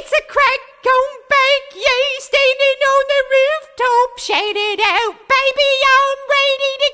[0.00, 6.72] It's a crack on back, yeah, standing on the rooftop, shaded out, baby, I'm ready
[6.80, 6.89] to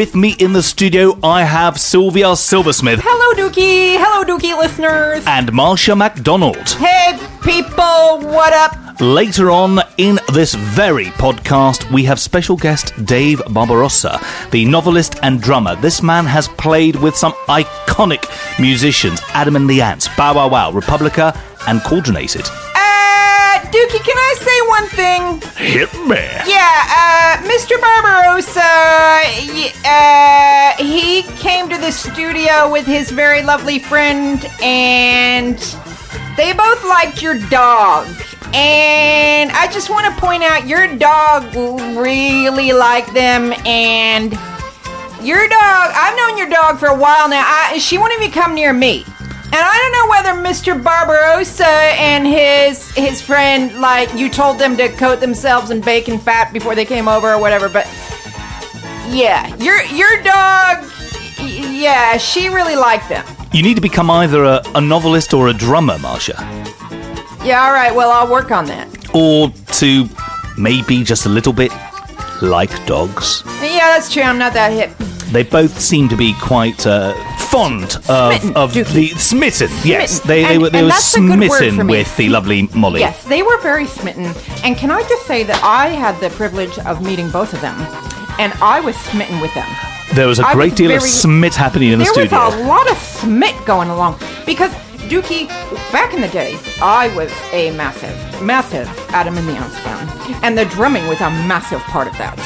[0.00, 3.98] With me in the studio, I have Sylvia Silversmith Hello, Dukey.
[3.98, 5.22] Hello, Dukey listeners.
[5.26, 6.70] and Marsha MacDonald.
[6.70, 8.98] Hey, people, what up?
[8.98, 14.18] Later on in this very podcast, we have special guest Dave Barbarossa,
[14.52, 15.76] the novelist and drummer.
[15.76, 18.24] This man has played with some iconic
[18.58, 21.38] musicians Adam and the Ants, Bow Wow Wow, Republica,
[21.68, 22.46] and Cauldronated.
[22.74, 24.49] Uh, Dukey, can I say
[24.80, 25.40] one thing?
[25.56, 26.24] Hit me.
[26.46, 27.78] Yeah, uh, Mr.
[27.80, 28.60] Barbarossa,
[29.84, 35.58] uh, he came to the studio with his very lovely friend, and
[36.36, 38.06] they both liked your dog.
[38.52, 41.54] And I just want to point out, your dog
[41.96, 44.32] really liked them, and
[45.22, 47.44] your dog, I've known your dog for a while now.
[47.46, 49.04] I, she won't even come near me.
[49.52, 50.82] And I don't know whether Mr.
[50.82, 56.52] Barbarossa and his his friend, like, you told them to coat themselves in bacon fat
[56.52, 57.84] before they came over or whatever, but
[59.08, 60.84] yeah, your your dog,
[61.40, 63.26] yeah, she really liked them.
[63.52, 66.38] You need to become either a, a novelist or a drummer, Marsha.
[67.44, 68.86] Yeah, all right, well, I'll work on that.
[69.12, 70.08] Or to
[70.56, 71.72] maybe just a little bit
[72.40, 73.42] like dogs.
[73.60, 74.22] Yeah, that's true.
[74.22, 74.96] I'm not that hip.
[75.32, 77.14] They both seem to be quite uh,
[77.50, 79.68] fond of, Smitten, of the smitten.
[79.84, 80.28] Yes, Smitten.
[80.28, 83.00] they, they And- were they were that's a good word smitten with the lovely Molly.
[83.00, 84.32] Yes, they were very smitten.
[84.64, 87.76] And can I just say that I had the privilege of meeting both of them,
[88.38, 89.68] and I was smitten with them.
[90.14, 92.28] There was a I great was deal of smit happening in the studio.
[92.30, 94.72] there was a lot of smit going along because
[95.10, 95.48] Dukey,
[95.92, 100.08] back in the day, I was a massive, massive Adam and the Ants fan,
[100.44, 102.36] and the drumming was a massive part of that.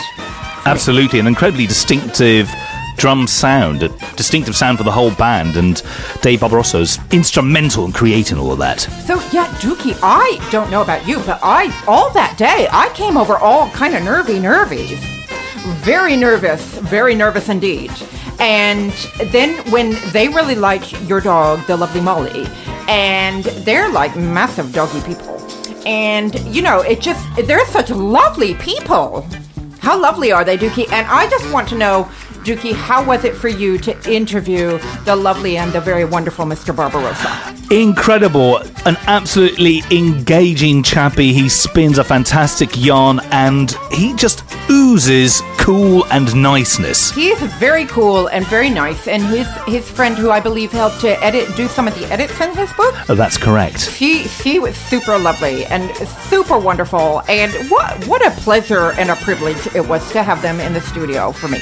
[0.66, 2.48] Absolutely, an incredibly distinctive
[2.96, 5.82] drum sound, a distinctive sound for the whole band, and
[6.22, 8.80] Dave Barbarossa's instrumental in creating all of that.
[8.80, 13.16] So yeah, Dukey, I don't know about you, but I all that day I came
[13.16, 14.96] over all kind of nervy, nervy,
[15.82, 17.90] very nervous, very nervous indeed.
[18.40, 18.92] And
[19.26, 22.46] then when they really like your dog, the lovely Molly,
[22.88, 25.40] and they're like massive doggy people,
[25.86, 29.26] and you know it just they're such lovely people.
[29.80, 30.90] How lovely are they, Dukey?
[30.90, 32.08] And I just want to know.
[32.44, 36.76] Dukey, how was it for you to interview the lovely and the very wonderful Mr.
[36.76, 37.54] Barbarossa?
[37.74, 41.32] Incredible, an absolutely engaging chappie.
[41.32, 47.10] He spins a fantastic yarn and he just oozes cool and niceness.
[47.12, 51.24] He's very cool and very nice, and his his friend, who I believe helped to
[51.24, 53.80] edit, do some of the edits in his book, Oh, that's correct.
[53.80, 55.90] she she was super lovely and
[56.28, 60.60] super wonderful, and what what a pleasure and a privilege it was to have them
[60.60, 61.60] in the studio for me,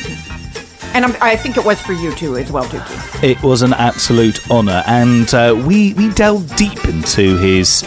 [0.94, 3.22] and I'm, I think it was for you too as well, Dukey.
[3.22, 7.86] It was an absolute honour, and uh, we we delved deep into his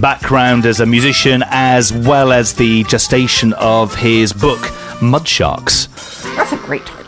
[0.00, 4.60] background as a musician, as well as the gestation of his book,
[5.02, 5.86] Mud Sharks.
[6.36, 7.01] That's a great title.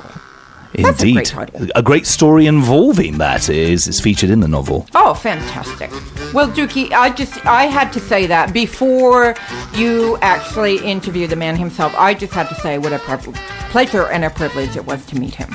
[0.77, 4.87] That's a Indeed, great a great story involving that is is featured in the novel.
[4.95, 5.91] Oh, fantastic.
[6.35, 9.37] Well, Dukey, I just I had to say that before
[9.75, 11.95] you actually interview the man himself.
[11.97, 13.35] I just had to say what a priv-
[13.71, 15.51] pleasure and a privilege it was to meet him.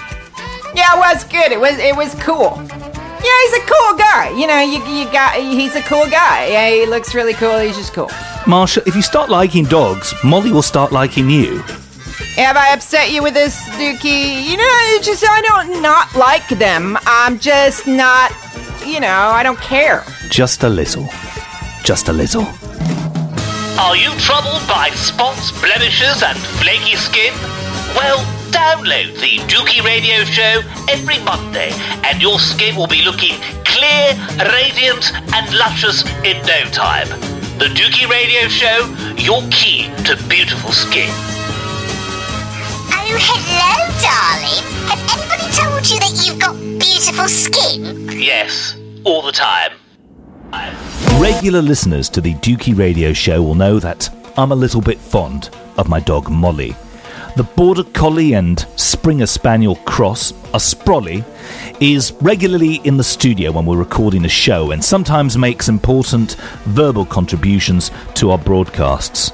[0.73, 1.51] Yeah, it was good.
[1.51, 2.55] It was it was cool.
[3.21, 4.29] Yeah, he's a cool guy.
[4.39, 6.47] You know, you you got he's a cool guy.
[6.47, 7.59] Yeah, he looks really cool.
[7.59, 8.07] He's just cool.
[8.47, 11.61] Marsha, if you start liking dogs, Molly will start liking you.
[12.39, 14.43] Have I upset you with this, Dukey?
[14.49, 16.97] You know, it's just I don't not like them.
[17.05, 18.31] I'm just not.
[18.85, 20.05] You know, I don't care.
[20.29, 21.05] Just a little.
[21.83, 22.47] Just a little.
[23.77, 27.33] Are you troubled by spots, blemishes, and flaky skin?
[27.93, 28.23] Well,
[28.55, 31.71] download the Dukey Radio Show every Monday,
[32.07, 34.15] and your skin will be looking clear,
[34.55, 37.09] radiant, and luscious in no time.
[37.59, 38.87] The Dukey Radio Show,
[39.17, 41.11] your key to beautiful skin.
[43.11, 43.73] Oh, hello,
[44.03, 44.63] darling.
[44.87, 48.07] Has anybody told you that you've got beautiful skin?
[48.21, 49.71] Yes, all the time.
[51.19, 55.49] Regular listeners to the Dukey Radio Show will know that I'm a little bit fond
[55.77, 56.75] of my dog Molly.
[57.35, 61.25] The Border Collie and Springer Spaniel cross, a Sprolly,
[61.79, 66.35] is regularly in the studio when we're recording a show and sometimes makes important
[66.65, 69.31] verbal contributions to our broadcasts.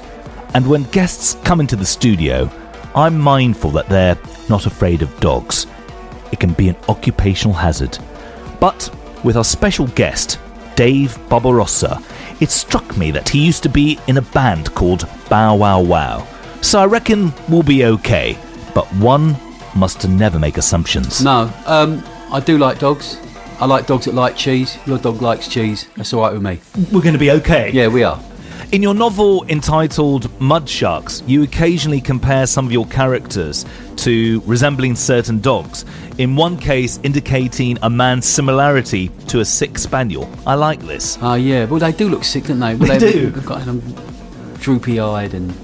[0.54, 2.50] And when guests come into the studio,
[2.96, 5.66] I'm mindful that they're not afraid of dogs.
[6.32, 7.98] It can be an occupational hazard.
[8.58, 8.90] But
[9.22, 10.40] with our special guest,
[10.76, 12.02] Dave Barbarossa,
[12.40, 16.26] it struck me that he used to be in a band called Bow Wow Wow.
[16.62, 18.38] So I reckon we'll be okay.
[18.74, 19.36] But one
[19.74, 21.22] must never make assumptions.
[21.22, 22.02] No, um,
[22.32, 23.20] I do like dogs.
[23.60, 24.78] I like dogs that like cheese.
[24.86, 25.86] Your dog likes cheese.
[25.96, 26.60] That's all right with me.
[26.90, 27.70] We're going to be okay.
[27.72, 28.18] Yeah, we are.
[28.72, 33.64] In your novel entitled Mud Sharks, you occasionally compare some of your characters
[33.98, 35.84] to resembling certain dogs.
[36.18, 40.28] In one case, indicating a man's similarity to a sick spaniel.
[40.46, 41.16] I like this.
[41.22, 41.64] Ah, yeah.
[41.66, 42.74] Well, they do look sick, don't they?
[42.74, 43.30] Well, They do.
[43.30, 43.80] They've got them
[44.58, 45.54] droopy-eyed and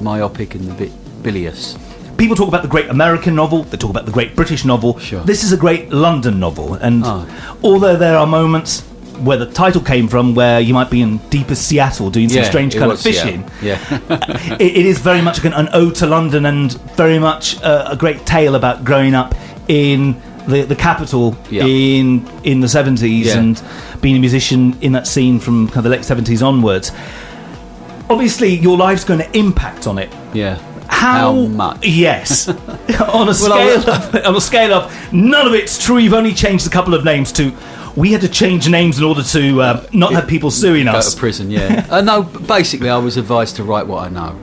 [0.00, 0.90] myopic and a bit
[1.22, 1.78] bilious.
[2.16, 4.98] People talk about the great American novel, they talk about the great British novel.
[4.98, 5.22] Sure.
[5.22, 7.24] This is a great London novel, and Oh.
[7.62, 8.82] although there are moments
[9.24, 12.48] where the title came from where you might be in deepest Seattle doing some Yeah,
[12.48, 13.12] strange kind of was, yeah.
[13.12, 13.78] fishing, Yeah.
[14.60, 17.96] it, it is very much an, an ode to London and very much a, a
[17.96, 19.34] great tale about growing up
[19.68, 21.64] in the, the capital Yeah.
[21.64, 23.38] in in the 70s Yeah.
[23.38, 23.62] and
[24.00, 26.92] being a musician in that scene from kind of the late 70s onwards.
[28.10, 30.10] Obviously, your life's going to impact on it.
[30.32, 30.58] yeah.
[30.90, 31.86] How, much?
[31.86, 35.98] Yes, on a I scale of, on a scale of none of it's true.
[35.98, 37.52] You've only changed a couple of names to.
[37.96, 41.14] We had to change names in order to uh, not have people suing Go us.
[41.14, 41.86] to prison, yeah.
[41.90, 44.38] uh, no, basically, I was advised to write what I know.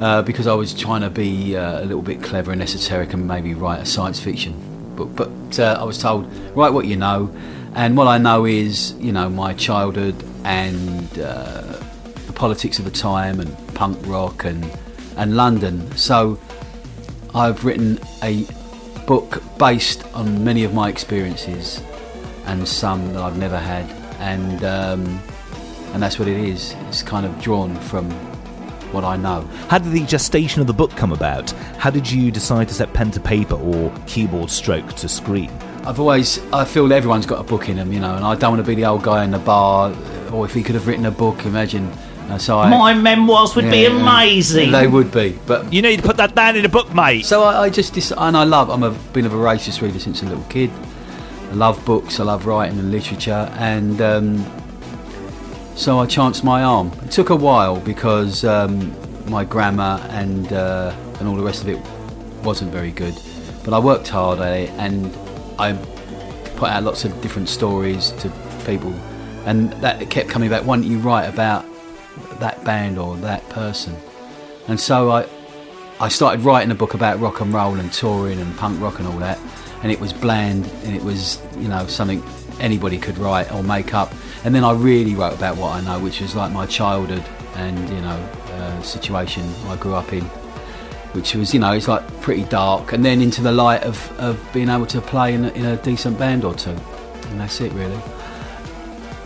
[0.00, 3.26] Uh, because I was trying to be uh, a little bit clever and esoteric and
[3.26, 4.52] maybe write a science fiction
[4.96, 5.14] book.
[5.14, 7.34] But uh, I was told, write what you know.
[7.74, 11.80] And what I know is, you know, my childhood and uh,
[12.26, 14.68] the politics of the time and punk rock and,
[15.16, 15.96] and London.
[15.96, 16.38] So
[17.34, 18.46] I've written a
[19.06, 21.80] book based on many of my experiences
[22.46, 23.88] and some that I've never had.
[24.20, 25.20] And, um,
[25.92, 26.74] and that's what it is.
[26.88, 28.10] It's kind of drawn from
[28.92, 29.42] what I know.
[29.68, 31.50] How did the gestation of the book come about?
[31.78, 35.50] How did you decide to set pen to paper or keyboard stroke to screen?
[35.84, 38.52] I've always, I feel everyone's got a book in them, you know, and I don't
[38.52, 39.94] want to be the old guy in the bar,
[40.32, 41.90] or if he could have written a book, imagine.
[42.30, 43.70] Uh, so I, memoirs would Yeah,
[44.70, 47.26] They would be, but You need to put that down in a book, mate.
[47.26, 48.70] so I, I just, dis- and I love.
[48.70, 50.70] I'm a been a voracious reader since a little kid.
[51.54, 52.18] I love books.
[52.18, 54.44] I love writing and literature, and um,
[55.76, 56.90] so I chanced my arm.
[57.04, 58.92] It took a while because um,
[59.30, 61.78] my grammar and uh, and all the rest of it
[62.42, 63.14] wasn't very good,
[63.64, 65.16] but I worked hard at it, and
[65.56, 65.74] I
[66.56, 68.32] put out lots of different stories to
[68.66, 68.92] people,
[69.46, 70.64] and that kept coming back.
[70.66, 71.64] Why don't you write about
[72.40, 73.94] that band or that person?
[74.66, 75.28] And so I,
[76.00, 79.06] I started writing a book about rock and roll and touring and punk rock and
[79.06, 79.38] all that,
[79.84, 82.22] and it was bland and it was you know something
[82.58, 84.12] anybody could write or make up.
[84.44, 87.24] And then I really wrote about what I know, which was like my childhood
[87.56, 88.16] and you know
[88.52, 90.24] uh, situation I grew up in,
[91.12, 92.92] which was you know it's like pretty dark.
[92.94, 95.76] And then into the light of, of being able to play in a, in a
[95.76, 98.00] decent band or two, and that's it really.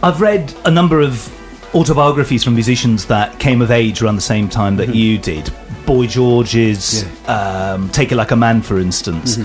[0.02, 1.32] I've read a number of
[1.74, 5.53] autobiographies from musicians that came of age around the same time that you did.
[5.86, 9.38] Boy George's um, Take It Like a Man, for instance.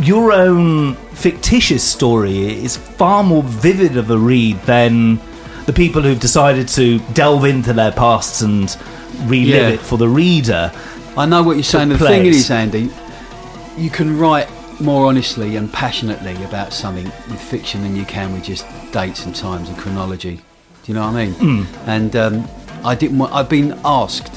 [0.00, 5.18] Your own fictitious story is far more vivid of a read than
[5.64, 8.76] the people who've decided to delve into their pasts and
[9.24, 9.68] relive Yeah.
[9.70, 10.70] it for the reader.
[11.16, 11.88] I know what you're saying.
[11.88, 12.90] The thing is, Andy,
[13.78, 14.48] you can write
[14.80, 19.34] more honestly and passionately about something with fiction than you can with just dates and
[19.34, 20.36] times and chronology.
[20.36, 21.66] Do you know what I mean?
[21.86, 22.48] And um,
[22.84, 23.16] I didn't.
[23.18, 24.30] Want, I've been asked.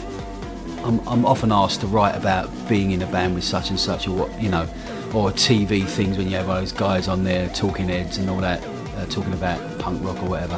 [0.86, 4.08] I'm, I'm often asked to write about being in a band with such and such,
[4.08, 4.66] or what you know,
[5.14, 8.64] or TV things when you have those guys on there talking heads and all that,
[8.98, 10.56] uh, talking about punk rock or whatever.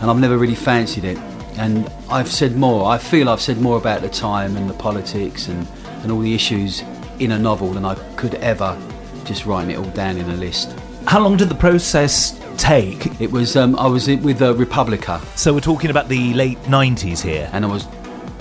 [0.00, 1.18] And I've never really fancied it.
[1.58, 2.88] And I've said more.
[2.88, 5.66] I feel I've said more about the time and the politics and,
[6.02, 6.82] and all the issues
[7.18, 8.78] in a novel than I could ever
[9.24, 10.78] just writing it all down in a list.
[11.06, 13.20] How long did the process take?
[13.20, 17.20] It was um, I was with uh, Republica So we're talking about the late 90s
[17.20, 17.50] here.
[17.52, 17.86] and I was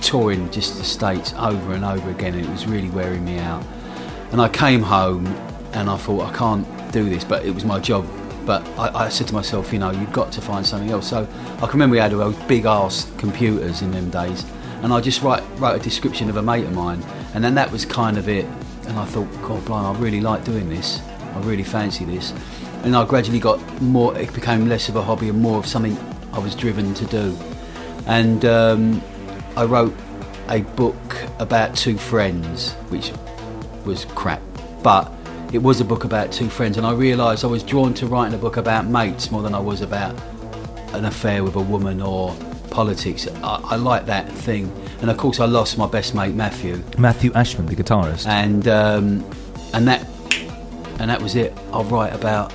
[0.01, 3.63] touring just the states over and over again, and it was really wearing me out.
[4.31, 5.25] And I came home
[5.73, 8.05] and I thought I can't do this, but it was my job.
[8.45, 11.09] But I, I said to myself, you know, you've got to find something else.
[11.09, 14.45] So I can remember we had those big ass computers in them days,
[14.81, 17.03] and I just write, wrote a description of a mate of mine,
[17.33, 18.45] and then that was kind of it.
[18.87, 21.01] And I thought, God, blind, I really like doing this.
[21.35, 22.33] I really fancy this.
[22.83, 24.17] And I gradually got more.
[24.17, 25.97] It became less of a hobby and more of something
[26.31, 27.37] I was driven to do.
[28.05, 29.01] And um,
[29.57, 29.93] I wrote
[30.47, 33.11] a book about two friends, which
[33.87, 34.41] was crap,
[34.83, 35.11] but
[35.53, 38.35] it was a book about two friends, and I realised I was drawn to writing
[38.35, 40.13] a book about mates more than I was about
[40.93, 42.35] an affair with a woman or
[42.69, 43.27] politics.
[43.27, 47.31] I, I like that thing, and of course I lost my best mate Matthew, Matthew
[47.33, 48.27] Ashman, the guitarist.
[48.27, 49.25] and um,
[49.73, 50.05] and that
[50.99, 51.57] and that was it.
[51.71, 52.53] I'll write about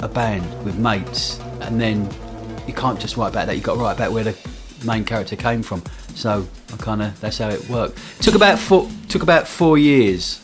[0.00, 2.08] a band with mates, and then
[2.66, 3.56] you can't just write about that.
[3.56, 4.36] You got to write about where the
[4.84, 5.82] main character came from.
[6.14, 7.98] So I kind of that's how it worked.
[8.22, 10.39] Took about four took about four years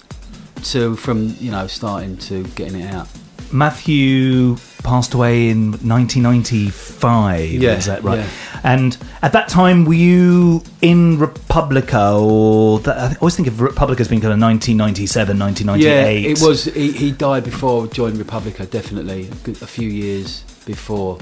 [0.73, 3.09] to from you know starting to getting it out.
[3.53, 7.51] Matthew passed away in 1995.
[7.51, 8.19] Yeah, is that right?
[8.21, 8.29] yeah.
[8.63, 14.01] And at that time, were you in Republica, or that, I always think of Republica
[14.01, 16.23] as being kind of 1997, 1998.
[16.23, 16.65] Yeah, it was.
[16.65, 21.19] He, he died before joining Republica, definitely a, few years before,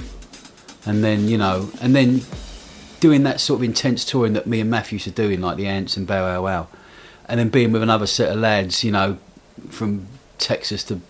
[0.86, 2.22] and then you know, and then
[3.00, 5.56] doing that sort of intense touring that me and Matthew used to do in like
[5.56, 6.68] the Ants and Bow Wow Wow,
[7.28, 9.18] and then being with another set of lads, you know,
[9.68, 10.06] from
[10.38, 11.00] Texas to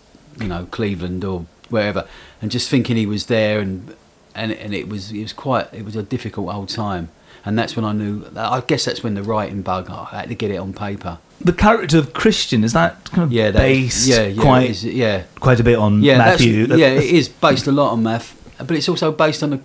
[0.40, 2.06] you know Cleveland or wherever,
[2.42, 3.94] and just thinking he was there and
[4.34, 7.08] and and it was it was quite it was a difficult old time.
[7.46, 8.24] And that's when I knew.
[8.34, 9.90] I guess that's when the writing bug.
[9.90, 11.18] I had to get it on paper.
[11.42, 14.62] The character of Christian is that kind of Yeah, that is- based yeah, yeah, quite
[14.64, 15.22] it is, yeah.
[15.40, 16.64] quite a bit on yeah, Matthew.
[16.74, 19.60] Yeah, it is based a lot on math, but it's also based on, a,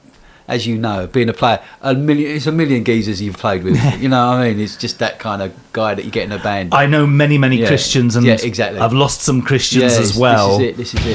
[0.50, 1.62] as you know, being a player.
[1.82, 3.77] A million, it's a million geezers you've played with.
[4.01, 4.60] you know what I mean?
[4.60, 6.74] It's just that kind of guy that you get in a band.
[6.74, 7.68] I know many, many Yeah.
[7.68, 8.79] Christians, and Yeah, exactly.
[8.79, 10.58] I've lost some Christians Yeah, as well.
[10.58, 10.77] This is it.
[10.77, 11.06] This is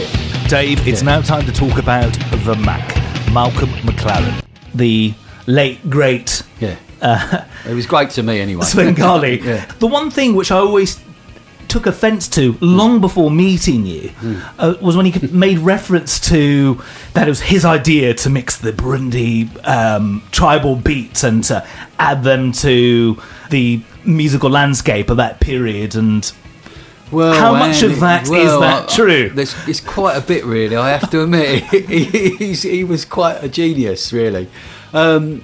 [0.44, 0.48] it.
[0.48, 2.12] Dave, it's now time to talk about
[2.44, 2.86] the Mac,
[3.32, 5.12] Malcolm McLaren, the
[5.46, 6.76] late great Yeah.
[7.02, 8.64] Uh, it was great to me anyway.
[8.64, 9.40] Svengali.
[9.44, 9.64] Yeah.
[9.78, 11.00] The one thing which I always
[11.74, 14.36] took offence to long before meeting you Hmm.
[14.60, 16.80] uh, was when he made reference to
[17.14, 19.34] that it was his idea to mix the Burundi
[19.66, 21.66] um, tribal beats and to
[21.98, 26.30] add them to the musical landscape of that period and
[27.10, 29.30] Well, How much of that is well, that I- true?
[29.30, 30.76] There's, it's quite a bit, really.
[30.76, 32.04] I have to admit, he,
[32.40, 34.48] he's, he was quite a genius, really.
[34.92, 35.42] Um,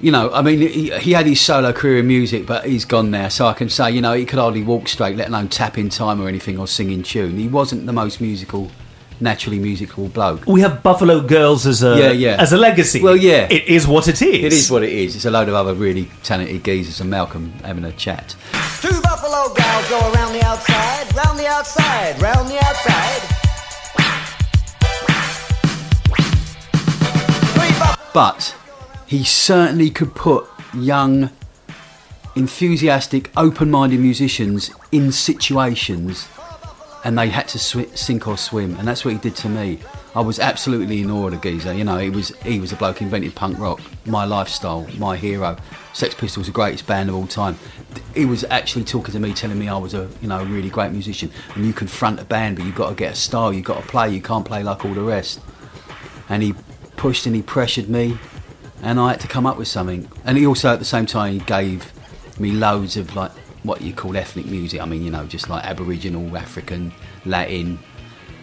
[0.00, 3.10] you know, I mean, he, he had his solo career in music, but he's gone
[3.10, 3.28] now.
[3.28, 5.88] So I can say, you know, he could hardly walk straight, let alone tap in
[5.88, 7.38] time or anything or sing in tune.
[7.38, 8.70] He wasn't the most musical,
[9.20, 10.46] naturally musical bloke.
[10.46, 12.36] we have Buffalo Girls as a Yeah, yeah.
[12.38, 13.02] as a legacy.
[13.02, 13.48] Well, yeah.
[13.50, 14.44] it is what it is.
[14.44, 15.16] It is what it is.
[15.16, 18.36] It's a load of other really talented geezers and Malcolm having a chat.
[18.82, 23.22] Two buffalo gals go around the outside, round the outside, round the outside.
[28.12, 28.54] But
[29.16, 31.30] he certainly could put young,
[32.34, 36.28] enthusiastic, open-minded musicians in situations,
[37.02, 39.78] and they had to swi- sink or swim, and that's what he did to me.
[40.14, 41.72] I was absolutely in awe of geezer.
[41.72, 45.16] You know, he was he was a bloke who invented punk rock, my lifestyle, my
[45.16, 45.56] hero.
[45.94, 47.56] Sex Pistols, the greatest band of all time.
[48.14, 50.68] He was actually talking to me, telling me I was a you know a really
[50.68, 53.50] great musician, and you can front a band, but you've got to get a style,
[53.50, 54.10] you've got to play.
[54.10, 55.40] You can't play like all the rest
[56.28, 56.54] and he
[56.96, 58.18] pushed and he pressured me
[58.82, 61.32] and I had to come up with something and he also at the same time
[61.34, 61.92] he gave
[62.38, 65.64] me loads of like what you call ethnic music I mean you know just like
[65.64, 66.92] aboriginal African
[67.24, 67.78] Latin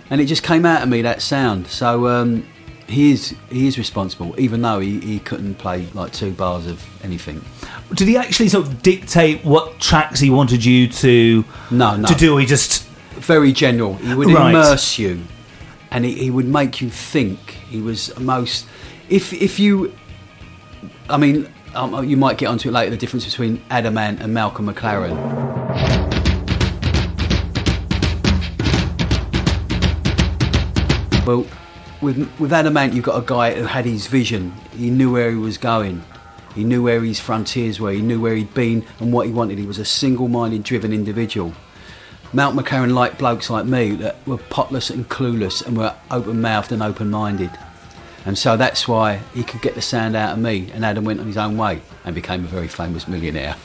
[0.10, 2.46] and it just came out of me that sound so um,
[2.88, 6.84] he is he is responsible even though he, he couldn't play like two bars of
[7.04, 7.44] anything
[7.94, 12.08] Did he actually sort of dictate what tracks he wanted you to No, no.
[12.08, 12.34] to do?
[12.36, 13.94] Or he just very general.
[13.96, 14.50] He would Right.
[14.50, 15.22] immerse you,
[15.92, 17.40] and he, he would make you think.
[17.70, 18.66] He was most.
[19.08, 19.94] If if you,
[21.10, 22.92] I mean, um, you might get onto it later.
[22.92, 25.16] The difference between Adam Ant and Malcolm McLaren.
[31.26, 31.46] Well,
[32.02, 34.54] with with Adam Ant, you've got a guy who had his vision.
[34.78, 36.04] He knew where he was going.
[36.56, 37.92] He knew where his frontiers were.
[37.92, 39.58] He knew where he'd been and what he wanted.
[39.58, 41.54] He was a single-minded, driven individual.
[42.32, 46.72] Malcolm McLaren liked blokes like me that were potless and clueless and were open mouthed
[46.72, 47.52] and open minded.
[48.26, 51.20] And so that's why he could get the sound out of me and Adam went
[51.20, 53.56] on his own way and became a very famous millionaire.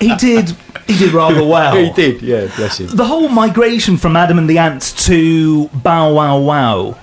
[0.00, 0.50] he did
[0.86, 1.76] he did rather well.
[1.76, 2.88] he did, yeah, bless him.
[2.94, 6.98] The whole migration from Adam and the Ants to Bow Wow Wow.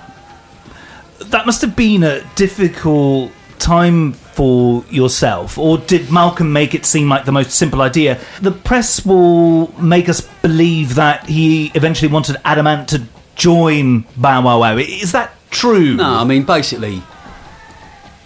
[1.26, 7.08] That must have been a difficult time for yourself, or did Malcolm make it seem
[7.08, 8.18] like the most simple idea?
[8.40, 13.02] The press will make us believe that he eventually wanted Adam Ant to
[13.36, 14.76] join Bow Wow Wow.
[14.78, 15.96] Is that true?
[15.96, 17.02] No, I mean, basically,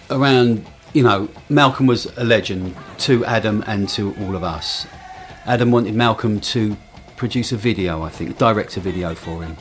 [0.09, 4.87] around, you know, Malcolm was a legend to Adam and to all of us.
[5.45, 6.75] Adam wanted Malcolm to
[7.17, 9.55] produce a video, I think, direct a video for him.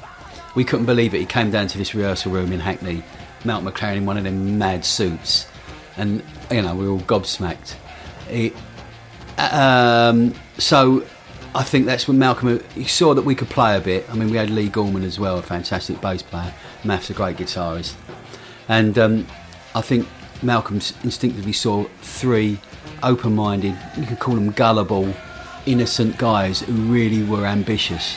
[0.55, 1.19] we couldn't believe it.
[1.19, 3.03] He came down to this rehearsal room in Hackney,
[3.45, 5.47] Malcolm McLaren in one of them mad suits,
[5.97, 7.75] and you know we were all gobsmacked.
[8.29, 8.53] He,
[9.39, 11.05] um, so
[11.55, 14.09] I think that's when Malcolm he saw that we could play a bit.
[14.11, 16.55] I mean, we had Leigh Gorman as well, a fantastic bass player.
[16.85, 17.95] Math's a great guitarist,
[18.69, 19.27] and um,
[19.75, 20.07] I think
[20.43, 22.59] Malcolm instinctively saw three
[23.03, 25.13] open-minded, you could call them gullible,
[25.67, 28.17] innocent guys who really were ambitious.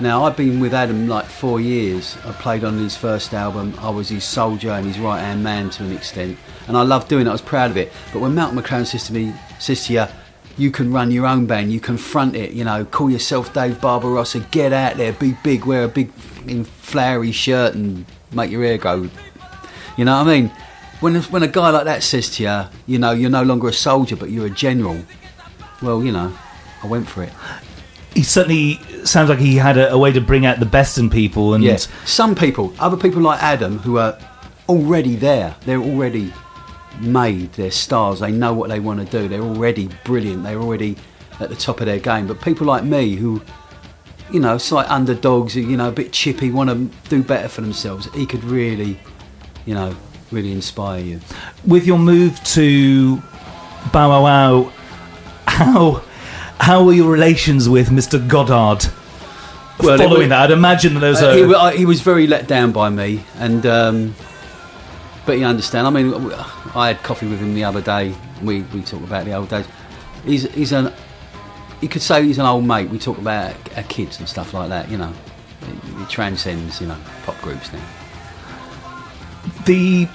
[0.00, 2.16] Now I've been with Adam like four years.
[2.24, 3.74] I played on his first album.
[3.80, 6.38] I was his soldier and his right hand man to an extent,
[6.68, 7.30] and I loved doing it.
[7.30, 7.92] I was proud of it.
[8.12, 10.06] But when Malcolm McLaren says to me, says to you,
[10.58, 11.72] "You can run your own band.
[11.72, 12.52] You can front it.
[12.52, 14.40] You know, call yourself Dave Barbarossa.
[14.50, 15.12] Get out there.
[15.12, 15.64] Be big.
[15.64, 16.10] Wear a big,
[16.64, 19.08] flowery shirt and make your hair go."
[19.96, 20.52] You know what I mean?
[21.00, 23.72] When when a guy like that says to you, you know, you're no longer a
[23.72, 24.98] soldier, but you're a general.
[25.80, 26.32] Well, you know,
[26.82, 27.32] I went for it.
[28.14, 31.08] He certainly sounds like he had a, a way to bring out the best in
[31.08, 31.88] people, and Yes.
[32.04, 34.18] Some people, other people like Adam, who are
[34.68, 36.32] already there, they're already
[37.00, 40.96] made, they're stars, they know what they want to do, they're already brilliant, they're already
[41.40, 42.26] at the top of their game.
[42.26, 43.40] But people like me who,
[44.30, 48.12] you know, like underdogs, you know, a bit chippy, want to do better for themselves,
[48.14, 48.98] he could really,
[49.66, 49.94] you know,
[50.30, 51.20] really inspire you.
[51.66, 53.22] with your move to
[53.92, 54.72] Bow Wow
[55.46, 56.02] how
[56.60, 58.18] how were your relations with Mr.
[58.28, 58.84] Goddard?
[59.80, 61.34] Well, Following were- that, I'd imagine that there was Uh, a.
[61.36, 64.14] he, wa- he was very let down by me, and um,
[65.24, 65.86] but you understand.
[65.86, 66.12] I mean,
[66.74, 68.14] I had coffee with him the other day.
[68.42, 69.66] We we talk about the old days.
[70.24, 70.92] He's he's an
[71.80, 72.90] you could say he's an old mate.
[72.90, 74.90] We talk about our kids and stuff like that.
[74.90, 75.12] You know,
[75.62, 77.84] it, it transcends you know pop groups now.
[79.66, 80.08] the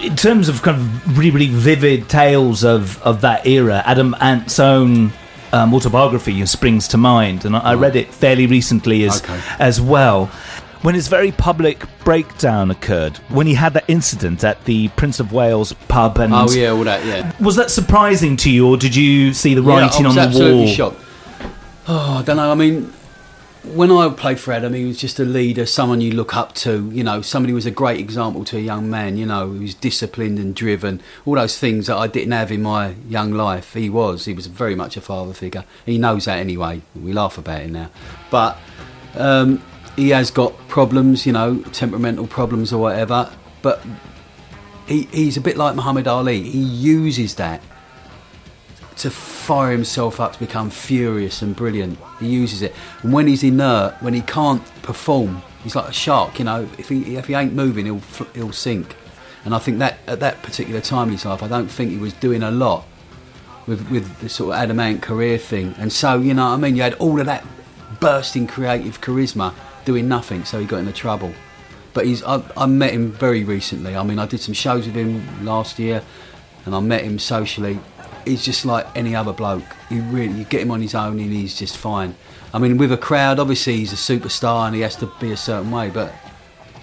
[0.00, 4.58] in terms of kind of really, really vivid tales of, of that era, Adam Ant's
[4.58, 5.12] own
[5.52, 9.38] um, autobiography springs to mind, and I, I read it fairly recently as Okay.
[9.58, 10.30] as well.
[10.82, 15.30] When his very public breakdown occurred, when he had that incident at the Prince of
[15.32, 17.32] Wales pub, and Oh yeah, all that yeah.
[17.38, 20.22] was that surprising to you, or did you see the Yeah, writing I was on
[20.22, 20.66] the absolutely wall?
[20.72, 21.00] shocked.
[21.86, 22.50] Oh, I don't know.
[22.50, 22.92] I mean,
[23.74, 26.88] when I played for Adam, he was just a leader, someone you look up to.
[26.90, 29.18] You know, somebody who was a great example to a young man.
[29.18, 31.02] You know, he was disciplined and driven.
[31.26, 34.24] All those things that I didn't have in my young life, he was.
[34.24, 35.64] He was very much a father figure.
[35.84, 36.80] He knows that anyway.
[36.94, 37.90] We laugh about it now,
[38.30, 38.56] but
[39.14, 39.62] um,
[40.00, 41.26] he has got problems.
[41.26, 43.30] You know, temperamental problems or whatever.
[43.62, 43.82] But
[44.86, 46.42] he, he's a bit like Muhammad Ali.
[46.42, 47.62] He uses that
[48.96, 51.98] to fire himself up to become furious and brilliant.
[52.18, 56.38] He uses it, and when he's inert, when he can't perform, he's like a shark.
[56.38, 58.02] You know, if he if he ain't moving, he'll
[58.34, 58.96] he'll sink.
[59.44, 61.96] And I think that at that particular time in his life, I don't think he
[61.96, 62.86] was doing a lot
[63.66, 65.74] with with the sort of Adam Ant career thing.
[65.78, 66.76] And so you know what I mean.
[66.76, 67.44] You had all of that
[68.00, 71.32] bursting creative charisma doing nothing, so he got into trouble.
[71.92, 73.96] But he's I, I met him very recently.
[73.96, 76.02] I mean, I did some shows with him last year,
[76.64, 77.78] and I met him socially.
[78.24, 79.64] He's just like any other bloke.
[79.88, 82.14] He really, you get him on his own, and he's just fine.
[82.52, 85.36] I mean, with a crowd, obviously he's a superstar and he has to be a
[85.36, 86.12] certain way, but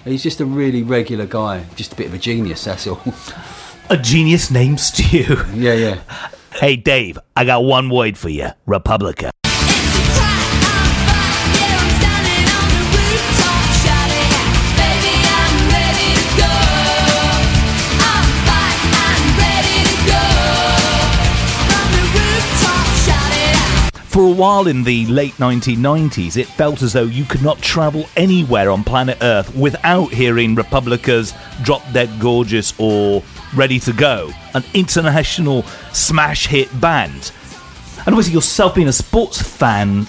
[0.04, 2.64] he's just a really regular guy, just a bit of a genius.
[2.64, 3.02] That's all.
[3.90, 5.36] A genius named Stu.
[5.54, 6.00] yeah, yeah.
[6.54, 9.30] hey, Dave, I got one word for you Republica.
[24.18, 28.04] For a while in the late 1990s, it felt as though you could not travel
[28.16, 33.22] anywhere on planet Earth without hearing Republica's Drop Dead Gorgeous or
[33.54, 37.30] Ready to Go, an international smash hit band.
[37.98, 40.08] And obviously, yourself being a sports fan,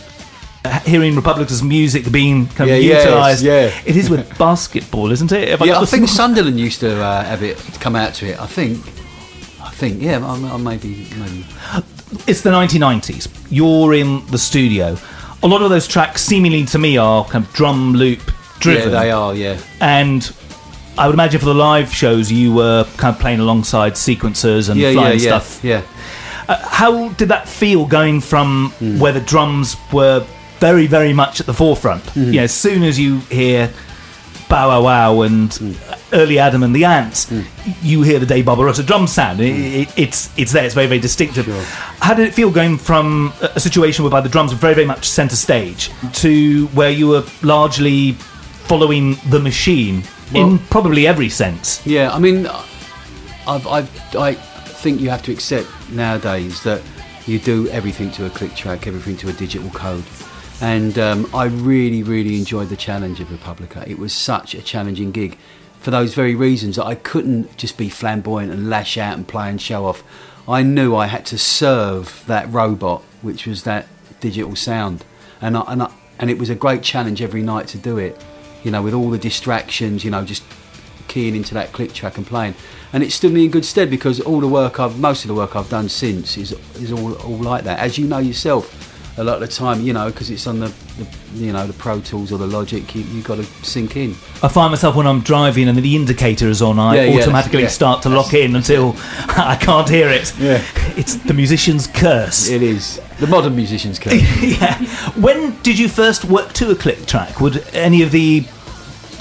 [0.66, 3.80] uh, hearing Republica's music being kind of Yeah, yeah, utilised, yeah.
[3.86, 5.50] it is with basketball, isn't it?
[5.50, 8.42] Have yeah, got I think Sunderland used to uh, have it come out to it.
[8.42, 8.80] I think.
[9.62, 10.02] I think.
[10.02, 11.46] Yeah, I, I maybe maybe.
[12.28, 13.28] It's the 1990s.
[13.50, 14.98] You're in the studio.
[15.44, 18.20] A lot of those tracks, seemingly to me, are kind of drum loop
[18.60, 18.92] driven.
[18.92, 19.34] Yeah, they are.
[19.36, 19.58] Yeah.
[19.80, 20.30] And
[20.98, 24.80] I would imagine for the live shows, you were kind of playing alongside sequencers and
[24.80, 25.60] Yeah, yeah, flying yeah, stuff.
[25.64, 25.82] yeah.
[26.50, 29.00] Uh, how did that feel going from Hmm.
[29.00, 30.26] where the drums were
[30.60, 32.04] very, very much at the forefront?
[32.10, 32.24] Hmm.
[32.26, 33.70] You know, as soon as you hear
[34.50, 35.74] Bow Wow Wow and Hmm.
[36.14, 37.32] Early Adam and the Ants,
[37.82, 39.40] you hear the Dave Barbarossa drum sound.
[39.40, 40.66] It, it, it's it's there.
[40.66, 41.46] It's very, very distinctive.
[41.46, 41.64] Sure.
[42.02, 45.10] How did it feel going from a situation whereby the drums were very, very much
[45.10, 51.86] centre stage to where you were largely following the machine in probably every sense?
[51.86, 52.48] Yeah, I mean,
[53.48, 56.82] I've, I've, I think you have to accept nowadays that
[57.26, 60.04] you do everything to a click track, everything to a digital code.
[60.62, 63.84] and um, I really, really enjoyed the challenge of Republica.
[63.88, 65.38] It was such a challenging gig
[65.80, 69.50] for those very reasons that I couldn't just be flamboyant and lash out and play
[69.50, 70.04] and show off.
[70.48, 73.88] I knew I had to serve that robot, which was that
[74.20, 75.06] digital sound,
[75.42, 78.22] and I, and I, and it was a great challenge every night to do it.
[78.64, 80.44] You know, with all the distractions, you know, just
[81.08, 82.56] keying into that click track and playing.
[82.92, 85.34] And it stood me in good stead because all the work I've, most of the
[85.36, 87.80] work I've done since is is all, all like that.
[87.80, 88.89] As you know yourself,
[89.20, 91.74] a lot of the time, you know, because it's on the, the, you know, the
[91.74, 94.12] Pro Tools or the Logic, you you got to sink in.
[94.42, 97.64] I find myself when I'm driving and the indicator is on, I Yeah, yeah, automatically
[97.64, 97.68] yeah.
[97.68, 98.96] start to lock in until
[99.28, 100.34] I can't hear it.
[100.40, 100.64] Yeah.
[100.96, 102.50] It's the musician's curse.
[102.50, 104.14] It is the modern musicians curse.
[104.42, 104.78] yeah.
[105.16, 107.42] When did you first work to a click track?
[107.42, 108.46] Would any of the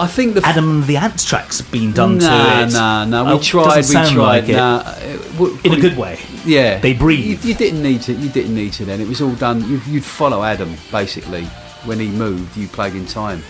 [0.00, 2.72] I think the Adam and the Ants tracks have been done nah, to it?
[2.72, 4.14] Nah, nah, Oh, we tried, we tried.
[4.16, 4.56] like it.
[4.56, 6.20] nah, it w- In a good way.
[6.44, 7.44] Yeah, They breathe.
[7.44, 8.12] You, you didn't need to.
[8.12, 8.84] You didn't need to.
[8.84, 9.68] Then it was all done.
[9.68, 11.44] You'd, you'd follow Adam basically
[11.84, 12.56] when he moved.
[12.56, 13.42] You played in time,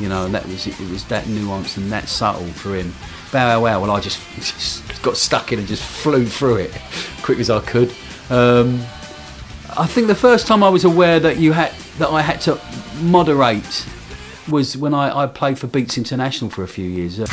[0.00, 0.78] you know, and that was it.
[0.80, 2.92] It was that nuanced and that subtle for him.
[3.30, 3.80] Bow wow wow.
[3.80, 6.72] Well, I just, just got stuck in and just flew through it
[7.22, 7.92] quick as I could.
[8.28, 8.80] Um,
[9.76, 12.60] I think the first time I was aware that you had that I had to
[13.00, 13.86] moderate
[14.48, 17.20] was when I, I played for Beats International for a few years.
[17.20, 17.26] Uh,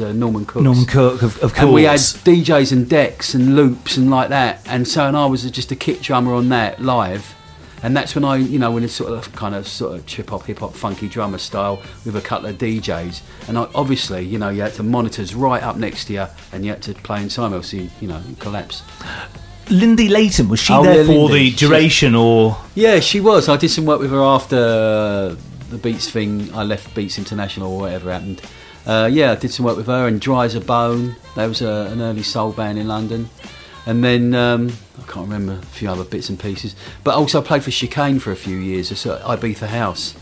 [0.00, 0.62] uh, Norman Cook.
[0.62, 1.58] Norman Cook, of, of course.
[1.58, 4.66] And we had DJs and decks and loops and like that.
[4.66, 7.34] And so, and I was just a kit drummer on that live.
[7.82, 10.30] And that's when I, you know, when it's sort of kind of sort of trip
[10.30, 13.22] hop, hip hop, funky drummer style with a couple of DJs.
[13.48, 16.64] And I, obviously, you know, you had the monitors right up next to you and
[16.64, 18.82] you had to play in time, else you, you know, collapse.
[19.68, 21.50] Lindy Layton, was she Oh, there yeah, for Lindy.
[21.50, 22.56] the duration or.
[22.74, 23.48] Yeah, she was.
[23.48, 24.56] I did some work with her after
[25.36, 26.52] the Beats thing.
[26.54, 28.42] I left Beats International or whatever happened.
[28.86, 31.14] Uh, yeah, I did some work with her and Dry as a Bone.
[31.36, 33.28] That was a, an early soul band in London.
[33.86, 36.74] And then um, I can't remember a few other bits and pieces.
[37.04, 38.90] But also I played for Chicane for a few years.
[39.06, 40.14] At Ibiza House.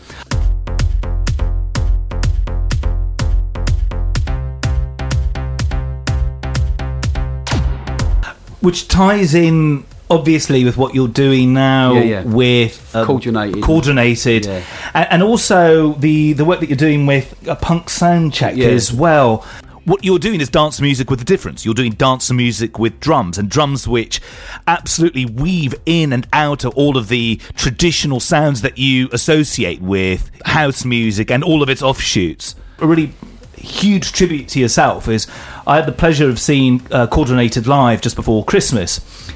[8.61, 12.23] Which ties in obviously with what you're doing now Yeah, yeah.
[12.23, 13.61] with um, Cauldronated.
[13.63, 14.63] Cauldronated Yeah.
[14.93, 18.91] and, and also the the work that you're doing with a punk sound check as
[18.91, 19.45] well
[19.85, 21.65] what you're doing is dance music with a difference.
[21.65, 24.21] You're doing dance music with drums, and drums which
[24.67, 30.29] absolutely weave in and out of all of the traditional sounds that you associate with
[30.45, 32.53] house music and all of its offshoots.
[32.77, 33.13] A really
[33.55, 35.25] huge tribute to yourself is
[35.69, 39.29] I had the pleasure of seeing uh, Cauldronated live just before Christmas,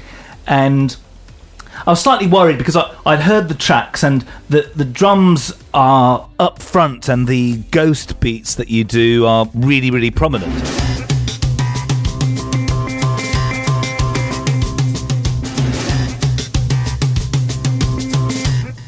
[0.48, 0.96] and
[1.86, 6.28] I was slightly worried because I, I'd heard the tracks and the, the drums are
[6.40, 10.52] up front and the ghost beats that you do are really, really prominent.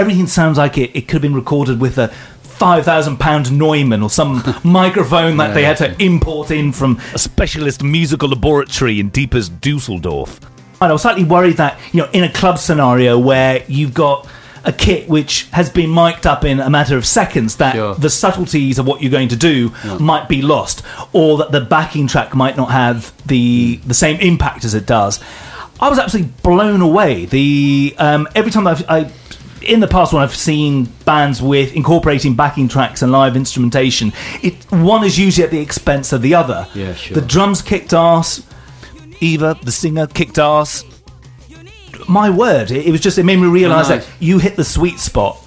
[0.00, 2.12] Everything sounds like it, it could have been recorded with a
[2.58, 8.28] £5,000 Neumann or some microphone that they had to import in from a specialist musical
[8.28, 10.40] laboratory in deepest Dusseldorf.
[10.80, 14.28] And I was slightly worried that, you know, in a club scenario where you've got
[14.64, 17.94] a kit which has been mic'd up in a matter of seconds, that Sure.
[17.94, 22.08] the subtleties of what you're going to do might be lost, or that the backing
[22.08, 25.20] track might not have the the same impact as it does.
[25.78, 27.26] I was absolutely blown away.
[27.26, 29.10] The um, every time I've I,
[29.62, 34.54] in the past when I've seen bands with incorporating backing tracks and live instrumentation, it
[34.70, 36.68] one is usually at the expense of the other.
[36.74, 37.14] Yeah, sure.
[37.14, 38.46] The drums kicked ass.
[39.20, 40.84] Eva, the singer, kicked ass.
[42.08, 44.98] My word, it, it was just it made me realise that you hit the sweet
[44.98, 45.42] spot.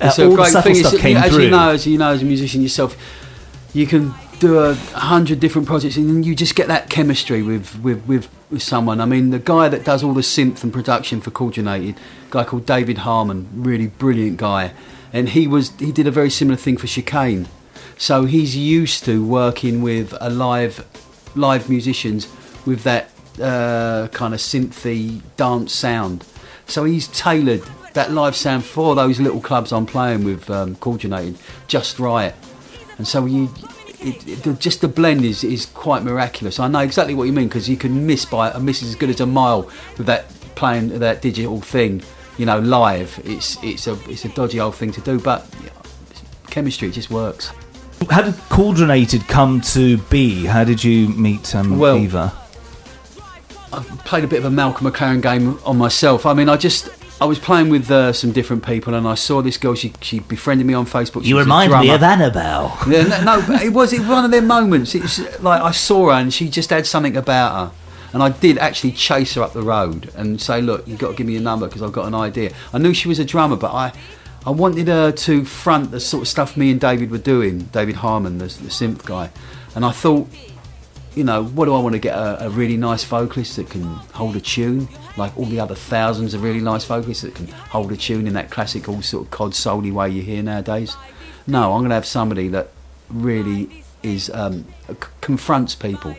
[0.00, 0.74] Uh, all the great subtle thing.
[0.82, 1.44] stuff It's, came as through.
[1.44, 2.96] you know, as you know, as a musician yourself,
[3.74, 8.04] you can do a hundred different projects, and you just get that chemistry with, with,
[8.06, 9.00] with, with someone.
[9.00, 11.96] I mean, the guy that does all the synth and production for Cauldronated,
[12.30, 14.72] guy called David Harmon, really brilliant guy,
[15.12, 17.46] and he was he did a very similar thing for Chicane.
[17.98, 20.86] So he's used to working with a live
[21.36, 22.26] live musicians
[22.64, 26.24] with that uh, kind of synthy dance sound.
[26.66, 31.36] So he's tailored that live sound for those little clubs I'm playing with, um, Cauldronated
[31.66, 32.34] just right.
[32.98, 33.48] And so you,
[34.00, 36.58] it, it, the- just the blend is, is quite miraculous.
[36.60, 39.10] I know exactly what you mean because you can miss by a miss as good
[39.10, 39.62] as a mile
[39.98, 42.02] with that playing that digital thing.
[42.38, 43.20] You know, live.
[43.24, 45.46] It's it's a it's a dodgy old thing to do, but
[46.48, 47.50] chemistry just works.
[48.08, 50.46] How did Cauldronated come to be?
[50.46, 52.32] How did you meet um, Well, Eva?
[53.72, 56.24] I played a bit of a Malcolm McLaren game on myself.
[56.26, 56.88] I mean, I just
[57.20, 59.74] I was playing with uh, some different people, and I saw this girl.
[59.74, 61.22] She she befriended me on Facebook.
[61.22, 62.76] She You remind me of Annabella.
[62.88, 64.94] Yeah, no, no, but it was it was one of their moments.
[64.94, 67.76] It was like I saw her, and she just had something about her.
[68.12, 71.14] And I did actually chase her up the road and say, "Look, you've got to
[71.14, 73.56] give me a number because I've got an idea." I knew she was a drummer,
[73.56, 73.92] but I,
[74.46, 77.64] I wanted her to front the sort of stuff me and David were doing.
[77.72, 79.30] David Harmon, the, the synth guy,
[79.74, 80.26] and I thought,
[81.14, 83.82] you know, what do I want to get a, a really nice vocalist that can
[83.82, 87.90] hold a tune, like all the other thousands of really nice vocalists that can hold
[87.90, 90.96] a tune in that classic, classical sort of cod soul way you hear nowadays.
[91.46, 92.68] No, I'm going to have somebody that
[93.08, 96.16] really is um, c- confronts people,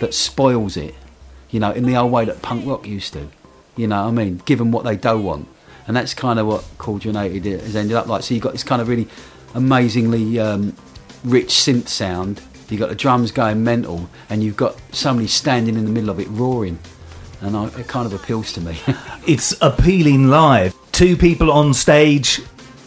[0.00, 0.94] that spoils it,
[1.50, 3.28] you know, in the old way that punk rock used to.
[3.76, 4.42] You know what I mean?
[4.44, 5.48] Give them what they don't want.
[5.86, 8.22] And that's kind of what Cauldronated has ended up like.
[8.22, 9.08] So you've got this kind of really
[9.54, 10.76] amazingly um,
[11.24, 12.40] rich synth sound.
[12.68, 16.18] You've got the drums going mental, and you've got somebody standing in the middle of
[16.18, 16.78] it roaring.
[17.40, 18.78] And I, it kind of appeals to me.
[19.26, 20.74] It's appealing live.
[20.92, 22.42] Two people on stage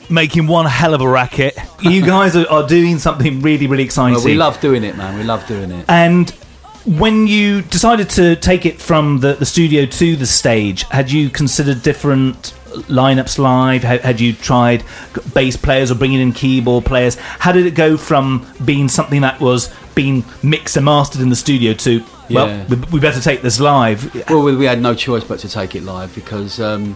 [0.08, 1.58] making one hell of a racket.
[1.82, 4.16] You guys are, are doing something really, really exciting.
[4.16, 5.18] well, we love doing it, man.
[5.18, 5.86] We love doing it.
[5.90, 6.30] And
[6.86, 11.30] when you decided to take it from the, the studio to the stage, had you
[11.30, 12.54] considered different
[12.88, 13.84] lineups live?
[13.84, 14.84] Had, had you tried
[15.34, 17.16] bass players or bringing in keyboard players?
[17.16, 21.36] How did it go from being something that was being mixed and mastered in the
[21.36, 22.66] studio to, well, Yeah.
[22.68, 24.14] we, we better take this live?
[24.30, 26.96] Well, we, we had no choice but to take it live because um,